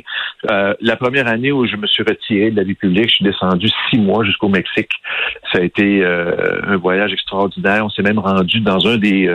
Euh, 0.51 0.75
la 0.81 0.97
première 0.97 1.27
année 1.27 1.51
où 1.51 1.67
je 1.67 1.77
me 1.77 1.87
suis 1.89 2.05
retiré 2.05 2.51
de 2.53 2.57
la 2.57 2.63
vie 2.65 2.75
publique, 2.75 3.09
je 3.09 3.15
suis 3.17 3.25
descendu 3.25 3.69
six 3.91 3.99
mois 3.99 4.25
jusqu'au 4.25 4.49
Mexique. 4.49 4.93
Ça 5.53 5.59
a 5.59 5.63
été 5.63 6.05
euh, 6.05 6.61
un 6.69 6.77
voyage 6.77 7.13
extraordinaire. 7.13 7.85
On 7.85 7.89
s'est 7.89 8.03
même 8.03 8.19
rendu 8.19 8.61
dans 8.61 8.87
un 8.87 8.99
des 8.99 9.29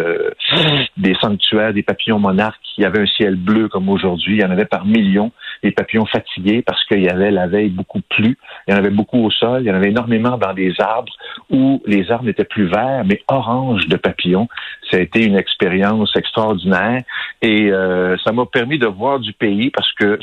des 0.97 1.15
sanctuaires 1.19 1.73
des 1.73 1.83
papillons 1.83 2.19
monarques 2.19 2.59
qui 2.79 2.85
avait 2.85 3.01
un 3.01 3.05
ciel 3.07 3.35
bleu 3.35 3.67
comme 3.67 3.89
aujourd'hui. 3.89 4.37
Il 4.37 4.41
y 4.41 4.45
en 4.45 4.51
avait 4.51 4.65
par 4.65 4.85
millions 4.85 5.31
des 5.63 5.71
papillons 5.71 6.05
fatigués 6.05 6.61
parce 6.61 6.81
qu'il 6.85 7.03
y 7.03 7.09
avait 7.09 7.29
la 7.29 7.47
veille 7.47 7.69
beaucoup 7.69 7.99
plu. 8.09 8.37
Il 8.67 8.71
y 8.71 8.73
en 8.73 8.77
avait 8.77 8.89
beaucoup 8.89 9.17
au 9.17 9.29
sol. 9.31 9.63
Il 9.63 9.67
y 9.67 9.71
en 9.71 9.75
avait 9.75 9.89
énormément 9.89 10.37
dans 10.37 10.53
des 10.53 10.73
arbres 10.79 11.11
où 11.49 11.83
les 11.85 12.09
arbres 12.09 12.23
n'étaient 12.23 12.45
plus 12.45 12.67
verts 12.67 13.03
mais 13.05 13.21
orange 13.27 13.87
de 13.89 13.97
papillons. 13.97 14.47
Ça 14.89 14.95
a 14.95 15.01
été 15.01 15.25
une 15.25 15.35
expérience 15.35 16.15
extraordinaire 16.15 17.01
et 17.41 17.69
euh, 17.69 18.15
ça 18.23 18.31
m'a 18.31 18.45
permis 18.45 18.79
de 18.79 18.87
voir 18.87 19.19
du 19.19 19.33
pays 19.33 19.71
parce 19.71 19.91
que 19.93 20.17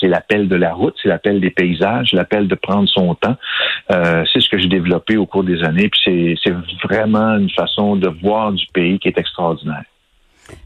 c'est- 0.00 0.08
l'appel 0.08 0.48
de 0.48 0.56
la 0.56 0.72
route, 0.74 0.94
c'est 1.00 1.08
l'appel 1.08 1.40
des 1.40 1.50
paysages, 1.50 2.12
l'appel 2.12 2.48
de 2.48 2.54
prendre 2.56 2.88
son 2.88 3.14
temps. 3.14 3.36
Euh, 3.92 4.24
c'est 4.32 4.40
ce 4.40 4.48
que 4.48 4.58
j'ai 4.58 4.68
développé 4.68 5.16
au 5.16 5.26
cours 5.26 5.44
des 5.44 5.62
années. 5.62 5.88
Puis 5.88 6.36
c'est 6.42 6.54
vraiment 6.82 7.36
une 7.38 7.50
façon 7.50 7.94
de 7.94 8.08
voir 8.08 8.52
du 8.52 8.66
pays 8.74 8.98
qui 8.98 9.06
est 9.08 9.18
extraordinaire. 9.18 9.84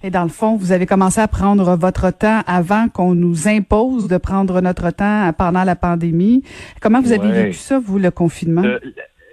Et 0.03 0.11
dans 0.11 0.23
le 0.25 0.29
fond, 0.29 0.57
vous 0.57 0.73
avez 0.73 0.87
commencé 0.87 1.21
à 1.21 1.29
prendre 1.29 1.77
votre 1.77 2.11
temps 2.11 2.41
avant 2.47 2.89
qu'on 2.89 3.15
nous 3.15 3.49
impose 3.49 4.09
de 4.09 4.19
prendre 4.19 4.61
notre 4.61 4.91
temps 4.91 5.31
pendant 5.39 5.65
la 5.65 5.77
pandémie. 5.77 6.43
Comment 6.81 7.01
vous 7.01 7.13
avez 7.13 7.29
Ouais. 7.29 7.45
vécu 7.45 7.55
ça, 7.59 7.79
vous, 7.79 7.99
le 7.99 8.11
confinement? 8.11 8.63
Euh, 8.65 8.79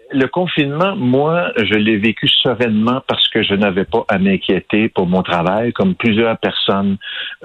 le 0.10 0.26
confinement, 0.28 0.96
moi, 0.96 1.52
je 1.58 1.74
l'ai 1.76 1.98
vécu 1.98 2.30
sereinement 2.30 3.02
parce 3.10 3.28
que 3.28 3.44
je 3.44 3.54
n'avais 3.56 3.84
pas 3.84 4.06
à 4.08 4.18
m'inquiéter 4.20 4.88
pour 4.88 5.06
mon 5.06 5.22
travail, 5.22 5.74
comme 5.74 5.96
plusieurs 5.96 6.38
personnes 6.38 6.96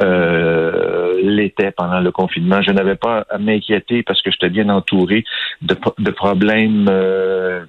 euh, 0.01 1.15
l'étaient 1.25 1.73
pendant 1.73 1.99
le 2.01 2.13
confinement. 2.13 2.63
Je 2.63 2.71
n'avais 2.71 2.95
pas 2.95 3.27
à 3.31 3.39
m'inquiéter 3.39 4.05
parce 4.05 4.23
que 4.23 4.31
j'étais 4.31 4.49
bien 4.51 4.69
entouré 4.69 5.25
de, 5.61 5.77
de 5.99 6.11
problèmes. 6.13 6.87
euh, 6.89 7.65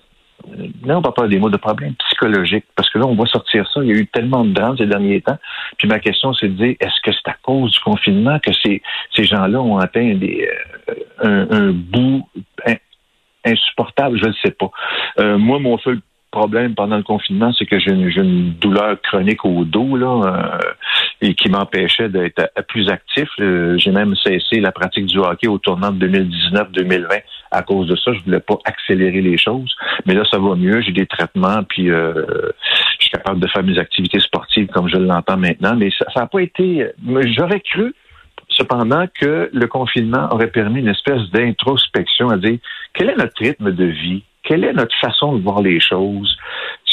non, 0.86 1.02
pas 1.02 1.12
pas 1.12 1.28
des 1.28 1.40
mots 1.40 1.50
de 1.50 1.58
problèmes 1.58 1.96
psychologiques, 1.96 2.66
parce 2.76 2.90
que 2.90 3.00
là, 3.00 3.06
on 3.06 3.16
voit 3.16 3.28
sortir 3.28 3.70
ça. 3.72 3.82
Il 3.82 3.88
y 3.88 3.92
a 3.92 3.96
eu 3.96 4.08
tellement 4.08 4.44
de 4.44 4.52
drames 4.52 4.78
ces 4.78 4.86
derniers 4.86 5.22
temps. 5.22 5.38
Puis 5.78 5.88
ma 5.88 6.00
question, 6.00 6.34
c'est 6.34 6.50
de 6.50 6.54
dire, 6.54 6.76
est-ce 6.80 7.00
que 7.04 7.12
c'est 7.12 7.30
à 7.30 7.36
cause 7.42 7.72
du 7.72 7.80
confinement 7.80 8.40
que 8.40 8.52
ces, 8.54 8.82
ces 9.16 9.24
gens-là 9.24 9.62
ont 9.62 9.78
atteint 9.78 10.16
des, 10.16 10.50
euh, 11.24 11.46
un, 11.50 11.72
bout 11.72 12.28
in- 12.66 12.76
insupportable? 13.46 14.18
Je 14.22 14.28
ne 14.28 14.34
sais 14.44 14.52
pas. 14.52 14.70
Euh, 15.20 15.38
moi, 15.38 15.60
mon 15.60 15.78
seul 15.78 16.00
problème 16.32 16.74
pendant 16.74 16.98
le 16.98 17.04
confinement, 17.04 17.54
c'est 17.54 17.66
que 17.66 17.80
j'ai 17.80 17.92
une, 17.92 18.10
une 18.10 18.54
douleur 18.54 19.00
chronique 19.02 19.46
au 19.46 19.64
dos 19.66 19.96
là, 19.96 20.22
euh, 20.26 20.72
et 21.24 21.36
qui 21.36 21.50
m'empêchait 21.50 22.10
d'être 22.10 22.40
euh, 22.40 22.62
plus 22.68 22.90
actif. 22.90 23.30
Euh, 23.40 23.78
j'ai 23.78 23.92
même 23.92 24.14
cessé 24.16 24.60
la 24.60 24.74
pratique 24.74 25.06
du 25.06 25.18
hockey 25.20 25.48
au 25.48 25.58
tournant 25.58 25.92
de 25.92 26.08
2019-2020 26.08 27.22
à 27.52 27.62
cause 27.62 27.88
de 27.88 27.96
ça. 27.96 28.12
Je 28.14 28.20
voulais 28.24 28.42
pas 28.42 28.58
accélérer 28.66 29.22
les 29.22 29.38
choses, 29.38 29.74
mais 30.06 30.14
là 30.14 30.24
ça 30.30 30.38
va 30.38 30.56
mieux. 30.56 30.82
J'ai 30.82 30.92
des 30.92 31.06
traitements, 31.06 31.64
puis 31.64 31.90
euh, 31.90 32.14
je 33.00 33.06
suis 33.06 33.12
capable 33.12 33.40
de 33.40 33.48
faire 33.48 33.64
mes 33.64 33.80
activités 33.80 34.20
sportives 34.20 34.68
comme 34.68 34.90
je 34.90 34.98
l'entends 34.98 35.38
maintenant. 35.38 35.76
Mais 35.78 35.90
ça 35.92 36.06
n'a 36.20 36.28
pas 36.28 36.42
été. 36.42 36.88
mais 37.02 37.32
J'aurais 37.34 37.62
cru 37.62 37.96
cependant 38.50 39.06
que 39.20 39.50
le 39.52 39.68
confinement 39.68 40.28
aurait 40.32 40.52
permis 40.52 40.82
une 40.82 40.90
espèce 40.90 41.22
d'introspection 41.32 42.30
à 42.30 42.38
dire 42.38 42.60
quel 42.94 43.10
est 43.10 43.16
notre 43.16 43.40
rythme 43.40 43.72
de 43.72 43.86
vie, 43.86 44.24
quelle 44.44 44.64
est 44.66 44.74
notre 44.74 44.96
façon 45.00 45.36
de 45.36 45.42
voir 45.42 45.62
les 45.62 45.80
choses? 45.80 46.38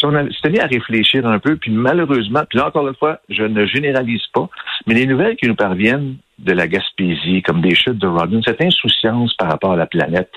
Si 0.01 0.07
on 0.07 0.13
mis 0.13 0.59
à 0.61 0.67
réfléchir 0.67 1.27
un 1.27 1.39
peu, 1.39 1.57
puis 1.57 1.71
malheureusement, 1.71 2.41
puis 2.49 2.59
là 2.59 2.69
encore 2.69 2.89
une 2.89 2.95
fois, 2.95 3.21
je 3.29 3.43
ne 3.43 3.67
généralise 3.67 4.27
pas, 4.33 4.49
mais 4.87 4.95
les 4.95 5.07
nouvelles 5.07 5.37
qui 5.37 5.47
nous 5.47 5.55
parviennent 5.55 6.17
de 6.39 6.53
la 6.53 6.67
Gaspésie, 6.67 7.43
comme 7.43 7.61
des 7.61 7.75
chutes 7.75 7.99
de 7.99 8.07
Rodin, 8.07 8.41
cette 8.43 8.63
insouciance 8.63 9.35
par 9.35 9.51
rapport 9.51 9.73
à 9.73 9.77
la 9.77 9.85
planète, 9.85 10.31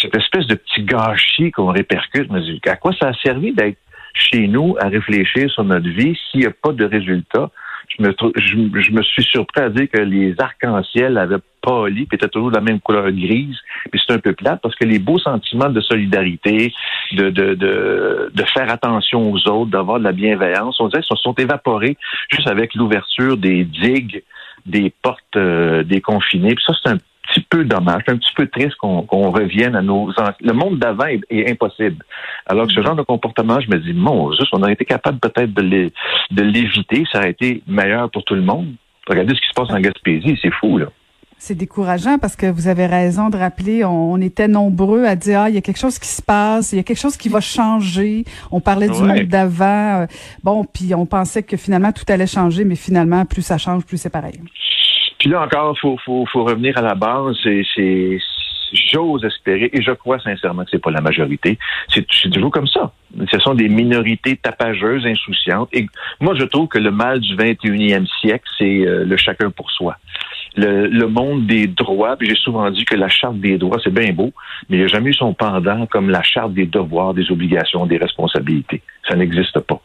cette 0.00 0.16
espèce 0.16 0.46
de 0.46 0.54
petit 0.54 0.84
gâchis 0.84 1.50
qu'on 1.50 1.72
répercute, 1.72 2.32
dis, 2.32 2.60
à 2.68 2.76
quoi 2.76 2.92
ça 3.00 3.08
a 3.08 3.12
servi 3.14 3.52
d'être 3.52 3.78
chez 4.14 4.46
nous 4.46 4.76
à 4.80 4.86
réfléchir 4.86 5.50
sur 5.50 5.64
notre 5.64 5.88
vie 5.88 6.16
s'il 6.30 6.40
n'y 6.40 6.46
a 6.46 6.52
pas 6.52 6.72
de 6.72 6.84
résultat? 6.84 7.50
Je 7.88 8.04
me, 8.04 8.14
je, 8.36 8.80
je 8.80 8.92
me 8.92 9.02
suis 9.02 9.24
surpris 9.24 9.60
à 9.60 9.70
dire 9.70 9.88
que 9.92 10.00
les 10.00 10.36
arcs-en-ciel 10.38 11.18
avaient 11.18 11.40
pâli, 11.60 12.06
puis 12.06 12.16
étaient 12.16 12.28
toujours 12.28 12.50
de 12.50 12.56
la 12.56 12.62
même 12.62 12.80
couleur 12.80 13.10
grise. 13.10 13.56
Puis 13.90 14.00
c'est 14.04 14.14
un 14.14 14.18
peu 14.18 14.32
plate 14.32 14.60
parce 14.62 14.74
que 14.74 14.84
les 14.84 14.98
beaux 14.98 15.18
sentiments 15.18 15.70
de 15.70 15.80
solidarité, 15.80 16.72
de, 17.12 17.30
de, 17.30 17.54
de, 17.54 18.30
de 18.34 18.44
faire 18.54 18.70
attention 18.70 19.30
aux 19.32 19.48
autres, 19.48 19.70
d'avoir 19.70 19.98
de 19.98 20.04
la 20.04 20.12
bienveillance, 20.12 20.80
on 20.80 20.88
dirait 20.88 21.02
qu'ils 21.02 21.16
se 21.16 21.22
sont 21.22 21.34
évaporés 21.34 21.96
juste 22.30 22.48
avec 22.48 22.74
l'ouverture 22.74 23.36
des 23.36 23.64
digues, 23.64 24.22
des 24.66 24.92
portes 25.02 25.36
euh, 25.36 25.82
des 25.82 26.00
confinés. 26.00 26.54
Puis 26.54 26.64
ça, 26.66 26.74
c'est 26.82 26.90
un 26.90 26.98
petit 27.30 27.46
peu 27.48 27.64
dommage, 27.64 28.02
un 28.08 28.16
petit 28.16 28.34
peu 28.34 28.46
triste 28.48 28.74
qu'on 28.76 29.30
revienne 29.30 29.76
à 29.76 29.82
nos... 29.82 30.12
Le 30.40 30.52
monde 30.52 30.78
d'avant 30.78 31.06
est, 31.06 31.50
impossible. 31.50 32.04
Alors 32.46 32.66
que 32.66 32.72
ce 32.72 32.82
genre 32.82 32.96
de 32.96 33.02
comportement, 33.02 33.60
je 33.60 33.70
me 33.70 33.78
dis, 33.78 33.92
mon 33.92 34.32
juste, 34.32 34.48
on 34.52 34.62
aurait 34.62 34.72
été 34.72 34.84
capable 34.84 35.18
peut-être 35.20 35.52
de 35.52 36.42
l'éviter, 36.42 37.04
ça 37.12 37.18
aurait 37.18 37.30
été 37.30 37.62
meilleur 37.66 38.10
pour 38.10 38.24
tout 38.24 38.34
le 38.34 38.42
monde. 38.42 38.74
Regardez 39.08 39.34
ce 39.34 39.40
qui 39.40 39.48
se 39.48 39.54
passe 39.54 39.70
en 39.70 39.80
Gaspésie, 39.80 40.38
c'est 40.42 40.52
fou, 40.52 40.78
là. 40.78 40.86
C'est 41.42 41.54
décourageant 41.54 42.18
parce 42.18 42.36
que 42.36 42.44
vous 42.44 42.68
avez 42.68 42.84
raison 42.84 43.30
de 43.30 43.36
rappeler, 43.38 43.82
on, 43.82 44.12
on 44.12 44.20
était 44.20 44.46
nombreux 44.46 45.06
à 45.06 45.16
dire, 45.16 45.40
ah, 45.40 45.48
il 45.48 45.54
y 45.54 45.58
a 45.58 45.62
quelque 45.62 45.78
chose 45.78 45.98
qui 45.98 46.06
se 46.08 46.20
passe, 46.20 46.72
il 46.72 46.76
y 46.76 46.78
a 46.80 46.82
quelque 46.82 46.98
chose 47.00 47.16
qui 47.16 47.30
va 47.30 47.40
changer. 47.40 48.24
On 48.52 48.60
parlait 48.60 48.88
du 48.90 49.00
Ouais. 49.00 49.20
monde 49.20 49.22
d'avant. 49.28 50.02
euh, 50.02 50.06
Bon, 50.44 50.66
puis 50.66 50.94
on 50.94 51.06
pensait 51.06 51.42
que 51.42 51.56
finalement 51.56 51.92
tout 51.92 52.04
allait 52.08 52.26
changer, 52.26 52.64
mais 52.64 52.76
finalement, 52.76 53.24
plus 53.24 53.40
ça 53.40 53.56
change, 53.56 53.86
plus 53.86 53.96
c'est 53.96 54.10
pareil. 54.10 54.38
Puis 55.18 55.30
là 55.30 55.42
encore, 55.42 55.78
faut, 55.78 55.96
faut, 56.04 56.26
faut 56.30 56.44
revenir 56.44 56.76
à 56.76 56.82
la 56.82 56.94
base. 56.94 57.34
C'est, 57.42 58.18
j'ose 58.92 59.24
espérer, 59.24 59.70
et 59.72 59.80
je 59.82 59.92
crois 59.92 60.20
sincèrement 60.20 60.64
que 60.64 60.70
c'est 60.70 60.78
pas 60.82 60.90
la 60.90 61.00
majorité. 61.00 61.58
C'est, 61.88 62.06
c'est 62.22 62.30
toujours 62.30 62.50
comme 62.52 62.66
ça. 62.68 62.92
Ce 63.32 63.38
sont 63.40 63.54
des 63.54 63.68
minorités 63.68 64.36
tapageuses, 64.36 65.04
insouciantes. 65.06 65.68
Et 65.72 65.86
moi, 66.20 66.34
je 66.38 66.44
trouve 66.44 66.68
que 66.68 66.78
le 66.78 66.90
mal 66.90 67.18
du 67.20 67.34
21e 67.34 68.06
siècle, 68.20 68.44
c'est 68.58 68.86
euh, 68.86 69.04
le 69.04 69.16
chacun 69.16 69.50
pour 69.50 69.70
soi. 69.72 69.96
Le, 70.56 71.06
monde 71.06 71.46
des 71.46 71.66
droits, 71.66 72.16
puis 72.16 72.28
j'ai 72.28 72.34
souvent 72.34 72.70
dit 72.70 72.84
que 72.84 72.96
la 72.96 73.08
charte 73.08 73.38
des 73.38 73.56
droits, 73.56 73.78
c'est 73.82 73.92
bien 73.92 74.12
beau, 74.12 74.32
mais 74.68 74.76
il 74.76 74.80
n'y 74.80 74.84
a 74.84 74.88
jamais 74.88 75.10
eu 75.10 75.14
son 75.14 75.32
pendant 75.32 75.86
comme 75.86 76.10
la 76.10 76.22
charte 76.22 76.52
des 76.52 76.66
devoirs, 76.66 77.14
des 77.14 77.30
obligations, 77.30 77.86
des 77.86 77.98
responsabilités. 77.98 78.82
Ça 79.08 79.16
n'existe 79.16 79.60
pas. 79.60 79.80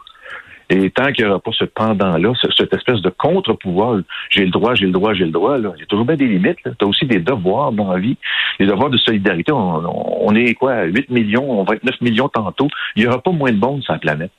Et 0.70 0.90
tant 0.90 1.12
qu'il 1.12 1.26
n'y 1.26 1.30
aura 1.30 1.40
pas 1.40 1.52
ce 1.52 1.66
pendant-là, 1.66 2.34
cette 2.58 2.74
espèce 2.74 3.02
de 3.02 3.10
contre-pouvoir, 3.10 4.00
j'ai 4.32 4.46
le 4.46 4.50
droit, 4.50 4.74
j'ai 4.74 4.88
le 4.88 4.92
droit, 4.92 5.14
j'ai 5.14 5.26
le 5.26 5.32
droit, 5.32 5.58
il 5.60 5.64
y 5.64 5.84
a 5.84 5.86
toujours 5.86 6.06
bien 6.06 6.16
des 6.16 6.26
limites. 6.26 6.58
Tu 6.64 6.72
as 6.82 6.88
aussi 6.88 7.06
des 7.06 7.20
devoirs 7.20 7.72
dans 7.72 7.94
la 7.94 8.00
vie, 8.00 8.18
des 8.60 8.66
devoirs 8.66 8.90
de 8.90 8.98
solidarité. 8.98 9.52
On, 9.52 10.34
est 10.34 10.56
quoi, 10.56 10.86
8 10.86 11.12
millions, 11.12 11.60
on 11.60 11.64
va 11.64 11.76
être 11.76 11.84
9 11.84 12.02
millions 12.02 12.30
tantôt. 12.30 12.68
Il 12.96 13.04
n'y 13.04 13.08
aura 13.08 13.22
pas 13.22 13.32
moins 13.32 13.52
de 13.52 13.60
monde 13.60 13.84
sur 13.84 13.94
la 13.94 14.00
planète. 14.00 14.32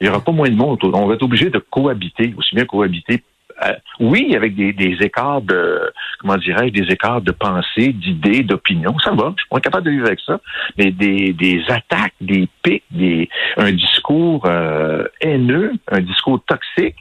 Il 0.00 0.04
n'y 0.04 0.10
aura 0.10 0.24
pas 0.24 0.32
moins 0.32 0.48
de 0.48 0.56
monde. 0.56 0.78
On 0.82 1.06
va 1.06 1.14
être 1.14 1.22
obligé 1.22 1.50
de 1.50 1.58
cohabiter, 1.58 2.34
aussi 2.36 2.56
bien 2.56 2.64
cohabiter 2.64 3.22
euh, 3.64 3.74
oui, 3.98 4.34
avec 4.34 4.54
des, 4.54 4.96
écarts 5.00 5.42
de, 5.42 5.92
comment 6.18 6.36
dirais-je, 6.36 6.72
des 6.72 6.92
écarts 6.92 7.20
de 7.20 7.32
pensée, 7.32 7.92
d'idées, 7.92 8.42
d'opinion, 8.42 8.98
ça 8.98 9.12
va. 9.12 9.34
Je 9.36 9.42
suis 9.42 9.60
capable 9.62 9.86
de 9.86 9.90
vivre 9.90 10.06
avec 10.06 10.20
ça. 10.20 10.40
Mais 10.78 10.90
des, 10.90 11.32
des 11.32 11.62
attaques, 11.68 12.14
des 12.20 12.48
pics, 12.62 12.84
des, 12.90 13.28
un 13.56 13.72
discours 13.72 14.44
euh, 14.46 15.04
haineux, 15.20 15.72
un 15.90 16.00
discours 16.00 16.42
toxique, 16.44 16.96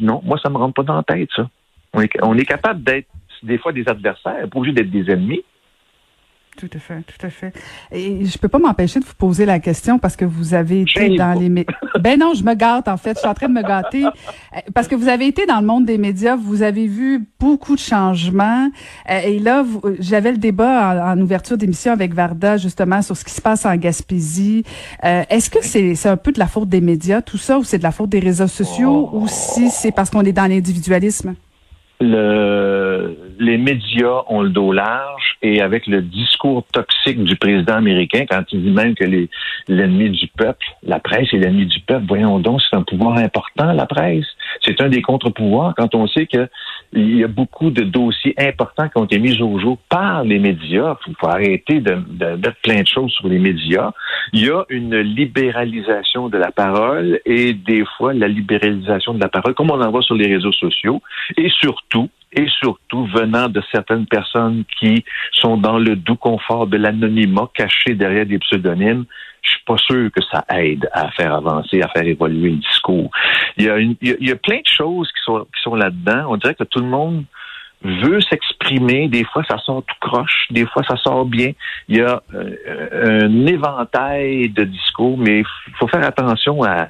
non, 0.00 0.20
moi, 0.24 0.38
ça 0.42 0.48
me 0.50 0.56
rentre 0.56 0.74
pas 0.74 0.82
dans 0.82 0.96
la 0.96 1.02
tête, 1.02 1.30
ça. 1.34 1.48
On 1.94 2.00
est, 2.02 2.10
on 2.22 2.36
est 2.36 2.44
capable 2.44 2.82
d'être 2.82 3.08
des 3.42 3.58
fois 3.58 3.72
des 3.72 3.88
adversaires, 3.88 4.48
pas 4.48 4.58
obligé 4.58 4.74
d'être 4.74 4.90
des 4.90 5.10
ennemis. 5.10 5.42
Tout 6.58 6.68
à 6.74 6.78
fait, 6.80 7.02
tout 7.02 7.24
à 7.24 7.30
fait. 7.30 7.52
Et 7.92 8.24
je 8.24 8.36
peux 8.36 8.48
pas 8.48 8.58
m'empêcher 8.58 8.98
de 8.98 9.04
vous 9.04 9.14
poser 9.16 9.46
la 9.46 9.60
question 9.60 10.00
parce 10.00 10.16
que 10.16 10.24
vous 10.24 10.54
avez 10.54 10.80
été 10.80 11.16
dans 11.16 11.38
les 11.38 11.48
Ben 12.00 12.18
non, 12.18 12.34
je 12.34 12.42
me 12.42 12.54
gâte 12.54 12.88
en 12.88 12.96
fait, 12.96 13.14
je 13.14 13.20
suis 13.20 13.28
en 13.28 13.34
train 13.34 13.48
de 13.48 13.52
me 13.52 13.62
gâter 13.62 14.04
euh, 14.04 14.08
parce 14.74 14.88
que 14.88 14.96
vous 14.96 15.06
avez 15.06 15.28
été 15.28 15.46
dans 15.46 15.60
le 15.60 15.66
monde 15.66 15.84
des 15.84 15.98
médias, 15.98 16.34
vous 16.34 16.62
avez 16.62 16.88
vu 16.88 17.24
beaucoup 17.38 17.76
de 17.76 17.80
changements 17.80 18.70
euh, 19.08 19.20
et 19.24 19.38
là 19.38 19.64
j'avais 20.00 20.32
le 20.32 20.38
débat 20.38 21.12
en, 21.12 21.20
ouverture 21.20 21.56
d'émission 21.56 21.92
avec 21.92 22.12
Varda 22.12 22.56
justement 22.56 23.02
sur 23.02 23.16
ce 23.16 23.24
qui 23.24 23.32
se 23.32 23.40
passe 23.40 23.64
en 23.64 23.76
Gaspésie. 23.76 24.64
Euh, 25.04 25.22
est-ce 25.30 25.50
que 25.50 25.58
c'est 25.62 25.94
c'est 25.94 26.08
un 26.08 26.16
peu 26.16 26.32
de 26.32 26.40
la 26.40 26.48
faute 26.48 26.68
des 26.68 26.80
médias 26.80 27.22
tout 27.22 27.38
ça 27.38 27.60
ou 27.60 27.62
c'est 27.62 27.78
de 27.78 27.84
la 27.84 27.92
faute 27.92 28.10
des 28.10 28.18
réseaux 28.18 28.48
sociaux 28.48 29.10
ou 29.12 29.28
si 29.28 29.70
c'est 29.70 29.92
parce 29.92 30.10
qu'on 30.10 30.24
est 30.24 30.32
dans 30.32 30.48
l'individualisme? 30.48 31.36
Le, 32.00 33.16
les 33.38 33.56
médias 33.56 34.22
ont 34.28 34.42
le 34.42 34.50
dos 34.50 34.72
large 34.72 35.36
et 35.42 35.60
avec 35.60 35.86
le 35.86 36.02
discours 36.02 36.64
toxique 36.72 37.22
du 37.22 37.36
président 37.36 37.74
américain, 37.74 38.24
quand 38.28 38.42
il 38.52 38.62
dit 38.62 38.70
même 38.70 38.94
que 38.94 39.04
l'ennemi 39.68 40.10
du 40.10 40.26
peuple, 40.36 40.66
la 40.82 40.98
presse 40.98 41.32
est 41.32 41.38
l'ennemi 41.38 41.66
du 41.66 41.80
peuple, 41.80 42.04
voyons 42.08 42.38
donc, 42.40 42.60
c'est 42.62 42.76
un 42.76 42.82
pouvoir 42.82 43.18
important, 43.18 43.72
la 43.72 43.86
presse. 43.86 44.26
C'est 44.64 44.80
un 44.80 44.88
des 44.88 45.02
contre-pouvoirs 45.02 45.74
quand 45.76 45.94
on 45.94 46.06
sait 46.08 46.26
que 46.26 46.48
il 46.92 47.18
y 47.18 47.24
a 47.24 47.28
beaucoup 47.28 47.70
de 47.70 47.82
dossiers 47.82 48.34
importants 48.38 48.88
qui 48.88 48.98
ont 48.98 49.04
été 49.04 49.18
mis 49.18 49.40
au 49.42 49.58
jour 49.58 49.78
par 49.88 50.24
les 50.24 50.38
médias. 50.38 50.96
Il 51.06 51.14
faut 51.20 51.28
arrêter 51.28 51.80
de, 51.80 51.96
plein 52.62 52.80
de 52.80 52.86
choses 52.86 53.12
sur 53.12 53.28
les 53.28 53.38
médias. 53.38 53.92
Il 54.32 54.46
y 54.46 54.50
a 54.50 54.64
une 54.70 54.96
libéralisation 54.96 56.28
de 56.28 56.38
la 56.38 56.50
parole 56.50 57.20
et 57.26 57.52
des 57.52 57.84
fois 57.96 58.14
la 58.14 58.26
libéralisation 58.26 59.14
de 59.14 59.20
la 59.20 59.28
parole, 59.28 59.54
comme 59.54 59.70
on 59.70 59.80
en 59.80 59.90
voit 59.90 60.02
sur 60.02 60.14
les 60.14 60.32
réseaux 60.34 60.52
sociaux, 60.52 61.02
et 61.36 61.50
surtout, 61.50 62.08
et 62.38 62.48
surtout 62.60 63.04
venant 63.06 63.48
de 63.48 63.60
certaines 63.72 64.06
personnes 64.06 64.64
qui 64.78 65.04
sont 65.32 65.56
dans 65.56 65.78
le 65.78 65.96
doux 65.96 66.16
confort 66.16 66.68
de 66.68 66.76
l'anonymat, 66.76 67.48
cachés 67.52 67.94
derrière 67.94 68.26
des 68.26 68.38
pseudonymes, 68.38 69.04
je 69.42 69.50
suis 69.50 69.64
pas 69.66 69.76
sûr 69.76 70.10
que 70.12 70.22
ça 70.30 70.44
aide 70.56 70.88
à 70.92 71.10
faire 71.10 71.34
avancer, 71.34 71.82
à 71.82 71.88
faire 71.88 72.06
évoluer 72.06 72.50
le 72.50 72.56
discours. 72.56 73.10
Il 73.56 73.64
y 73.64 73.70
a, 73.70 73.78
il 73.78 73.96
y 74.00 74.30
a, 74.30 74.36
plein 74.36 74.58
de 74.58 74.66
choses 74.66 75.08
qui 75.08 75.22
sont, 75.24 75.40
qui 75.40 75.60
sont 75.62 75.74
là-dedans. 75.74 76.26
On 76.28 76.36
dirait 76.36 76.54
que 76.54 76.64
tout 76.64 76.80
le 76.80 76.86
monde 76.86 77.24
veut 77.82 78.20
s'exprimer. 78.20 79.08
Des 79.08 79.24
fois, 79.24 79.42
ça 79.48 79.58
sort 79.58 79.82
tout 79.82 80.08
croche. 80.08 80.46
Des 80.50 80.66
fois, 80.66 80.82
ça 80.88 80.96
sort 80.96 81.24
bien. 81.24 81.52
Il 81.88 81.96
y 81.96 82.00
a 82.00 82.22
euh, 82.34 83.26
un 83.26 83.46
éventail 83.46 84.48
de 84.50 84.64
discours, 84.64 85.18
mais 85.18 85.40
il 85.40 85.74
faut 85.78 85.88
faire 85.88 86.04
attention 86.04 86.62
à 86.62 86.88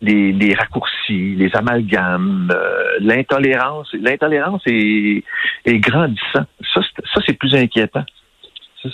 les, 0.00 0.32
les 0.32 0.54
raccourcis, 0.54 1.34
les 1.36 1.50
amalgames, 1.54 2.50
euh, 2.52 2.96
l'intolérance. 3.00 3.88
L'intolérance 3.92 4.62
est, 4.66 5.22
est 5.66 5.78
grandissant. 5.78 6.46
Ça, 6.74 6.80
ça 7.14 7.20
c'est 7.26 7.34
plus 7.38 7.54
inquiétant. 7.54 8.04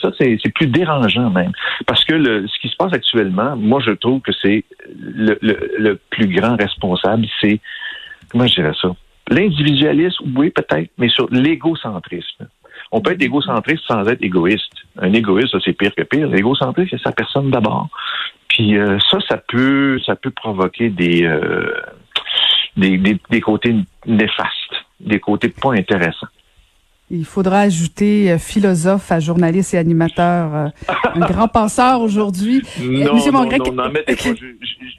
Ça, 0.02 0.10
c'est 0.18 0.52
plus 0.52 0.66
dérangeant 0.66 1.30
même. 1.30 1.52
Parce 1.86 2.04
que 2.04 2.14
le, 2.14 2.48
ce 2.48 2.58
qui 2.60 2.68
se 2.68 2.74
passe 2.76 2.92
actuellement, 2.92 3.54
moi, 3.56 3.80
je 3.80 3.92
trouve 3.92 4.20
que 4.20 4.32
c'est 4.42 4.64
le, 4.98 5.38
le, 5.40 5.70
le, 5.78 6.00
plus 6.10 6.26
grand 6.26 6.56
responsable, 6.56 7.24
c'est, 7.40 7.60
comment 8.28 8.48
je 8.48 8.54
dirais 8.56 8.72
ça? 8.82 8.88
L'individualisme, 9.30 10.24
oui, 10.36 10.50
peut-être, 10.50 10.90
mais 10.98 11.08
sur 11.08 11.28
l'égocentrisme. 11.30 12.48
On 12.90 13.00
peut 13.00 13.12
être 13.12 13.22
égocentriste 13.22 13.84
sans 13.86 14.04
être 14.08 14.22
égoïste. 14.22 14.72
Un 15.00 15.12
égoïste, 15.12 15.56
c'est 15.64 15.72
pire 15.72 15.94
que 15.94 16.02
pire. 16.02 16.28
L'égocentriste, 16.28 16.90
c'est 16.90 17.02
sa 17.02 17.12
personne 17.12 17.50
d'abord. 17.50 17.88
Puis 18.48 18.76
euh, 18.76 18.98
ça, 19.10 19.18
ça 19.28 19.36
peut, 19.36 19.98
ça 20.04 20.16
peut 20.16 20.30
provoquer 20.30 20.90
des, 20.90 21.24
euh, 21.24 21.72
des, 22.76 22.98
des, 22.98 23.18
des 23.30 23.40
côtés 23.40 23.74
néfastes, 24.06 24.84
des 25.00 25.20
côtés 25.20 25.48
pas 25.48 25.72
intéressants. 25.72 26.28
Il 27.08 27.24
faudra 27.24 27.60
ajouter 27.60 28.32
euh, 28.32 28.38
philosophe 28.38 29.12
à 29.12 29.20
journaliste 29.20 29.74
et 29.74 29.78
animateur, 29.78 30.54
euh, 30.54 30.68
un 31.14 31.20
grand 31.28 31.46
penseur 31.46 32.00
aujourd'hui. 32.00 32.62
Non, 32.80 33.14
Monsieur 33.14 33.30
non, 33.30 33.44
non, 33.44 33.72
non, 33.72 33.90
mettez 33.92 34.16
pas. 34.16 34.30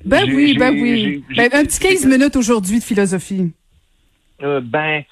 ben 0.05 0.23
oui, 0.27 0.55
ben 0.57 0.73
oui. 0.73 1.23
Ben, 1.35 1.49
un 1.51 1.65
petit 1.65 1.79
15 1.79 2.05
minutes 2.05 2.37
aujourd'hui 2.37 2.79
de 2.79 2.83
philosophie. 2.83 3.51
Euh, 4.41 4.61
ben, 4.63 5.03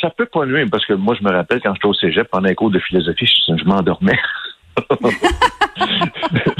ça 0.00 0.08
peut 0.08 0.24
pas 0.24 0.46
nuire, 0.46 0.66
parce 0.70 0.86
que 0.86 0.94
moi, 0.94 1.14
je 1.20 1.22
me 1.22 1.30
rappelle 1.30 1.60
quand 1.60 1.74
j'étais 1.74 1.86
au 1.86 1.92
cégep, 1.94 2.28
pendant 2.30 2.48
un 2.48 2.54
cours 2.54 2.70
de 2.70 2.78
philosophie, 2.78 3.26
je, 3.26 3.56
je 3.58 3.64
m'endormais. 3.64 4.18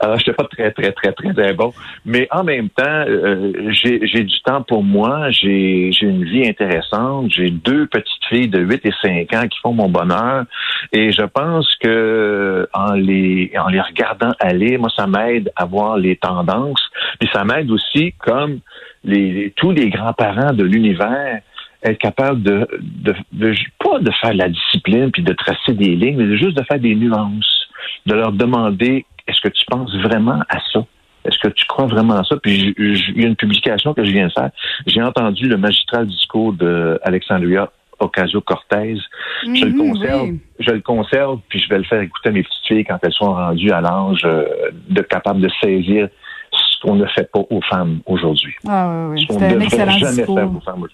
Alors, 0.00 0.18
je 0.18 0.30
pas 0.32 0.44
très, 0.44 0.70
très, 0.70 0.92
très, 0.92 1.12
très, 1.12 1.32
très 1.32 1.52
bon. 1.52 1.72
Mais 2.04 2.28
en 2.30 2.44
même 2.44 2.68
temps, 2.70 2.84
euh, 2.84 3.52
j'ai 3.70 4.24
du 4.24 4.40
temps 4.42 4.62
pour 4.62 4.82
moi. 4.82 5.30
J'ai 5.30 5.90
une 6.02 6.24
vie 6.24 6.48
intéressante. 6.48 7.30
J'ai 7.34 7.50
deux 7.50 7.86
petites 7.86 8.24
filles 8.28 8.48
de 8.48 8.60
8 8.60 8.80
et 8.84 8.92
5 9.02 9.32
ans 9.34 9.48
qui 9.48 9.58
font 9.60 9.72
mon 9.72 9.88
bonheur. 9.88 10.44
Et 10.92 11.12
je 11.12 11.22
pense 11.22 11.68
que 11.80 12.68
en 12.72 12.92
les, 12.92 13.52
en 13.58 13.68
les 13.68 13.80
regardant 13.80 14.32
aller, 14.40 14.78
moi, 14.78 14.90
ça 14.96 15.06
m'aide 15.06 15.52
à 15.56 15.64
voir 15.64 15.96
les 15.96 16.16
tendances. 16.16 16.82
Puis 17.18 17.28
ça 17.32 17.44
m'aide 17.44 17.70
aussi, 17.70 18.12
comme 18.18 18.60
les, 19.04 19.52
tous 19.56 19.70
les 19.70 19.90
grands-parents 19.90 20.52
de 20.52 20.64
l'univers, 20.64 21.40
être 21.82 21.98
capable 21.98 22.42
de, 22.42 22.66
de, 22.80 23.14
de, 23.32 23.54
pas 23.78 23.98
de 23.98 24.10
faire 24.20 24.34
la 24.34 24.48
discipline 24.48 25.10
puis 25.10 25.22
de 25.22 25.32
tracer 25.34 25.74
des 25.74 25.94
lignes, 25.94 26.16
mais 26.16 26.36
juste 26.38 26.56
de 26.56 26.62
faire 26.64 26.80
des 26.80 26.94
nuances, 26.94 27.68
de 28.06 28.14
leur 28.14 28.32
demander 28.32 29.04
est-ce 29.26 29.40
que 29.40 29.48
tu 29.48 29.64
penses 29.66 29.94
vraiment 29.96 30.40
à 30.48 30.58
ça? 30.72 30.84
Est-ce 31.24 31.38
que 31.38 31.48
tu 31.48 31.64
crois 31.66 31.86
vraiment 31.86 32.14
à 32.14 32.24
ça? 32.24 32.36
Puis 32.36 32.74
il 32.76 33.20
y 33.20 33.24
a 33.24 33.28
une 33.28 33.36
publication 33.36 33.94
que 33.94 34.04
je 34.04 34.10
viens 34.10 34.26
de 34.26 34.32
faire. 34.32 34.50
J'ai 34.86 35.02
entendu 35.02 35.48
le 35.48 35.56
magistral 35.56 36.06
discours 36.06 36.52
d'Alexandria 36.52 37.70
Ocasio-Cortez. 37.98 38.98
je 39.42 39.64
le 39.64 39.72
mhm, 39.72 39.78
conserve, 39.78 40.28
je 40.58 40.70
le 40.70 40.80
conserve, 40.80 41.38
puis 41.48 41.60
je 41.60 41.68
vais 41.68 41.78
le 41.78 41.84
faire 41.84 42.00
écouter 42.00 42.28
à 42.28 42.32
mes 42.32 42.42
petites 42.42 42.66
filles 42.66 42.84
quand 42.84 42.98
elles 43.02 43.12
sont 43.12 43.32
rendues 43.32 43.70
à 43.70 43.80
l'âge 43.80 44.22
euh, 44.24 44.44
de 44.88 45.00
capable 45.02 45.40
de 45.40 45.48
saisir 45.62 46.08
ce 46.52 46.80
qu'on 46.82 46.96
ne 46.96 47.06
fait 47.06 47.30
pas 47.30 47.40
aux 47.48 47.60
femmes 47.62 48.00
aujourd'hui. 48.06 48.54
Ah 48.68 49.08
oui, 49.08 49.12
oui. 49.12 49.20
Ce 49.22 49.26
qu'on 49.28 49.40
ne 49.40 49.54
devrait 49.54 49.68
jamais 49.68 50.00
discours. 50.00 50.36
faire 50.36 50.50
aux 50.54 50.60
femmes 50.60 50.86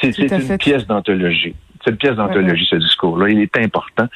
C'est 0.00 0.18
une 0.18 0.58
pièce 0.58 0.86
d'anthologie. 0.86 1.54
C'est 1.84 1.90
une 1.90 1.96
pièce 1.96 2.16
d'anthologie, 2.16 2.66
ce 2.68 2.76
discours-là. 2.76 3.28
Il 3.28 3.40
est 3.40 3.56
important. 3.58 4.06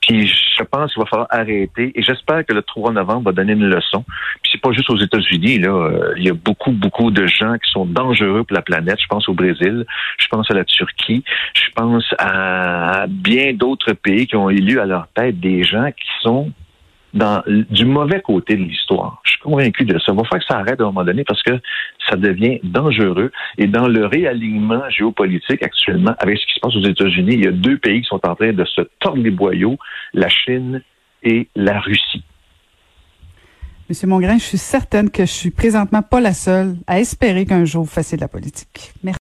Puis 0.00 0.26
je 0.26 0.62
pense 0.64 0.92
qu'il 0.92 1.02
va 1.02 1.08
falloir 1.08 1.28
arrêter. 1.30 1.92
Et 1.94 2.02
j'espère 2.02 2.44
que 2.46 2.54
le 2.54 2.62
3 2.62 2.92
novembre 2.92 3.24
va 3.26 3.32
donner 3.32 3.52
une 3.52 3.68
leçon. 3.68 4.04
Puis 4.42 4.52
c'est 4.52 4.60
pas 4.60 4.72
juste 4.72 4.90
aux 4.90 4.98
États-Unis. 4.98 5.58
Là, 5.58 5.90
il 6.16 6.24
y 6.24 6.30
a 6.30 6.34
beaucoup, 6.34 6.72
beaucoup 6.72 7.10
de 7.10 7.26
gens 7.26 7.54
qui 7.54 7.70
sont 7.70 7.84
dangereux 7.86 8.44
pour 8.44 8.54
la 8.54 8.62
planète. 8.62 8.98
Je 9.00 9.06
pense 9.06 9.28
au 9.28 9.34
Brésil. 9.34 9.84
Je 10.18 10.28
pense 10.28 10.50
à 10.50 10.54
la 10.54 10.64
Turquie. 10.64 11.22
Je 11.54 11.70
pense 11.74 12.14
à 12.18 13.06
bien 13.08 13.52
d'autres 13.52 13.92
pays 13.92 14.26
qui 14.26 14.36
ont 14.36 14.50
élu 14.50 14.80
à 14.80 14.86
leur 14.86 15.08
tête 15.14 15.38
des 15.40 15.62
gens 15.64 15.90
qui 15.90 16.08
sont 16.22 16.50
dans 17.14 17.42
du 17.46 17.84
mauvais 17.84 18.20
côté 18.20 18.56
de 18.56 18.62
l'histoire. 18.62 19.20
Je 19.24 19.30
suis 19.32 19.40
convaincu 19.40 19.84
de 19.84 19.98
ça. 19.98 20.12
Il 20.12 20.16
va 20.16 20.24
falloir 20.24 20.40
que 20.40 20.46
ça 20.46 20.58
arrête 20.58 20.80
à 20.80 20.84
un 20.84 20.86
moment 20.86 21.04
donné 21.04 21.24
parce 21.24 21.42
que 21.42 21.58
ça 22.08 22.16
devient 22.16 22.60
dangereux. 22.62 23.30
Et 23.56 23.66
dans 23.66 23.88
le 23.88 24.06
réalignement 24.06 24.88
géopolitique 24.90 25.62
actuellement, 25.62 26.14
avec 26.18 26.38
ce 26.38 26.46
qui 26.46 26.54
se 26.54 26.60
passe 26.60 26.76
aux 26.76 26.84
États-Unis, 26.84 27.34
il 27.34 27.44
y 27.44 27.48
a 27.48 27.52
deux 27.52 27.78
pays 27.78 28.02
qui 28.02 28.08
sont 28.08 28.20
en 28.26 28.34
train 28.34 28.52
de 28.52 28.64
se 28.64 28.82
tordre 29.00 29.22
les 29.22 29.30
boyaux, 29.30 29.78
la 30.12 30.28
Chine 30.28 30.82
et 31.22 31.48
la 31.56 31.80
Russie. 31.80 32.22
Monsieur 33.88 34.06
Mongrain, 34.06 34.36
je 34.36 34.44
suis 34.44 34.58
certaine 34.58 35.10
que 35.10 35.24
je 35.24 35.32
suis 35.32 35.50
présentement 35.50 36.02
pas 36.02 36.20
la 36.20 36.34
seule 36.34 36.76
à 36.86 37.00
espérer 37.00 37.46
qu'un 37.46 37.64
jour 37.64 37.84
vous 37.84 37.90
fassiez 37.90 38.16
de 38.16 38.22
la 38.22 38.28
politique. 38.28 38.92
Merci. 39.02 39.16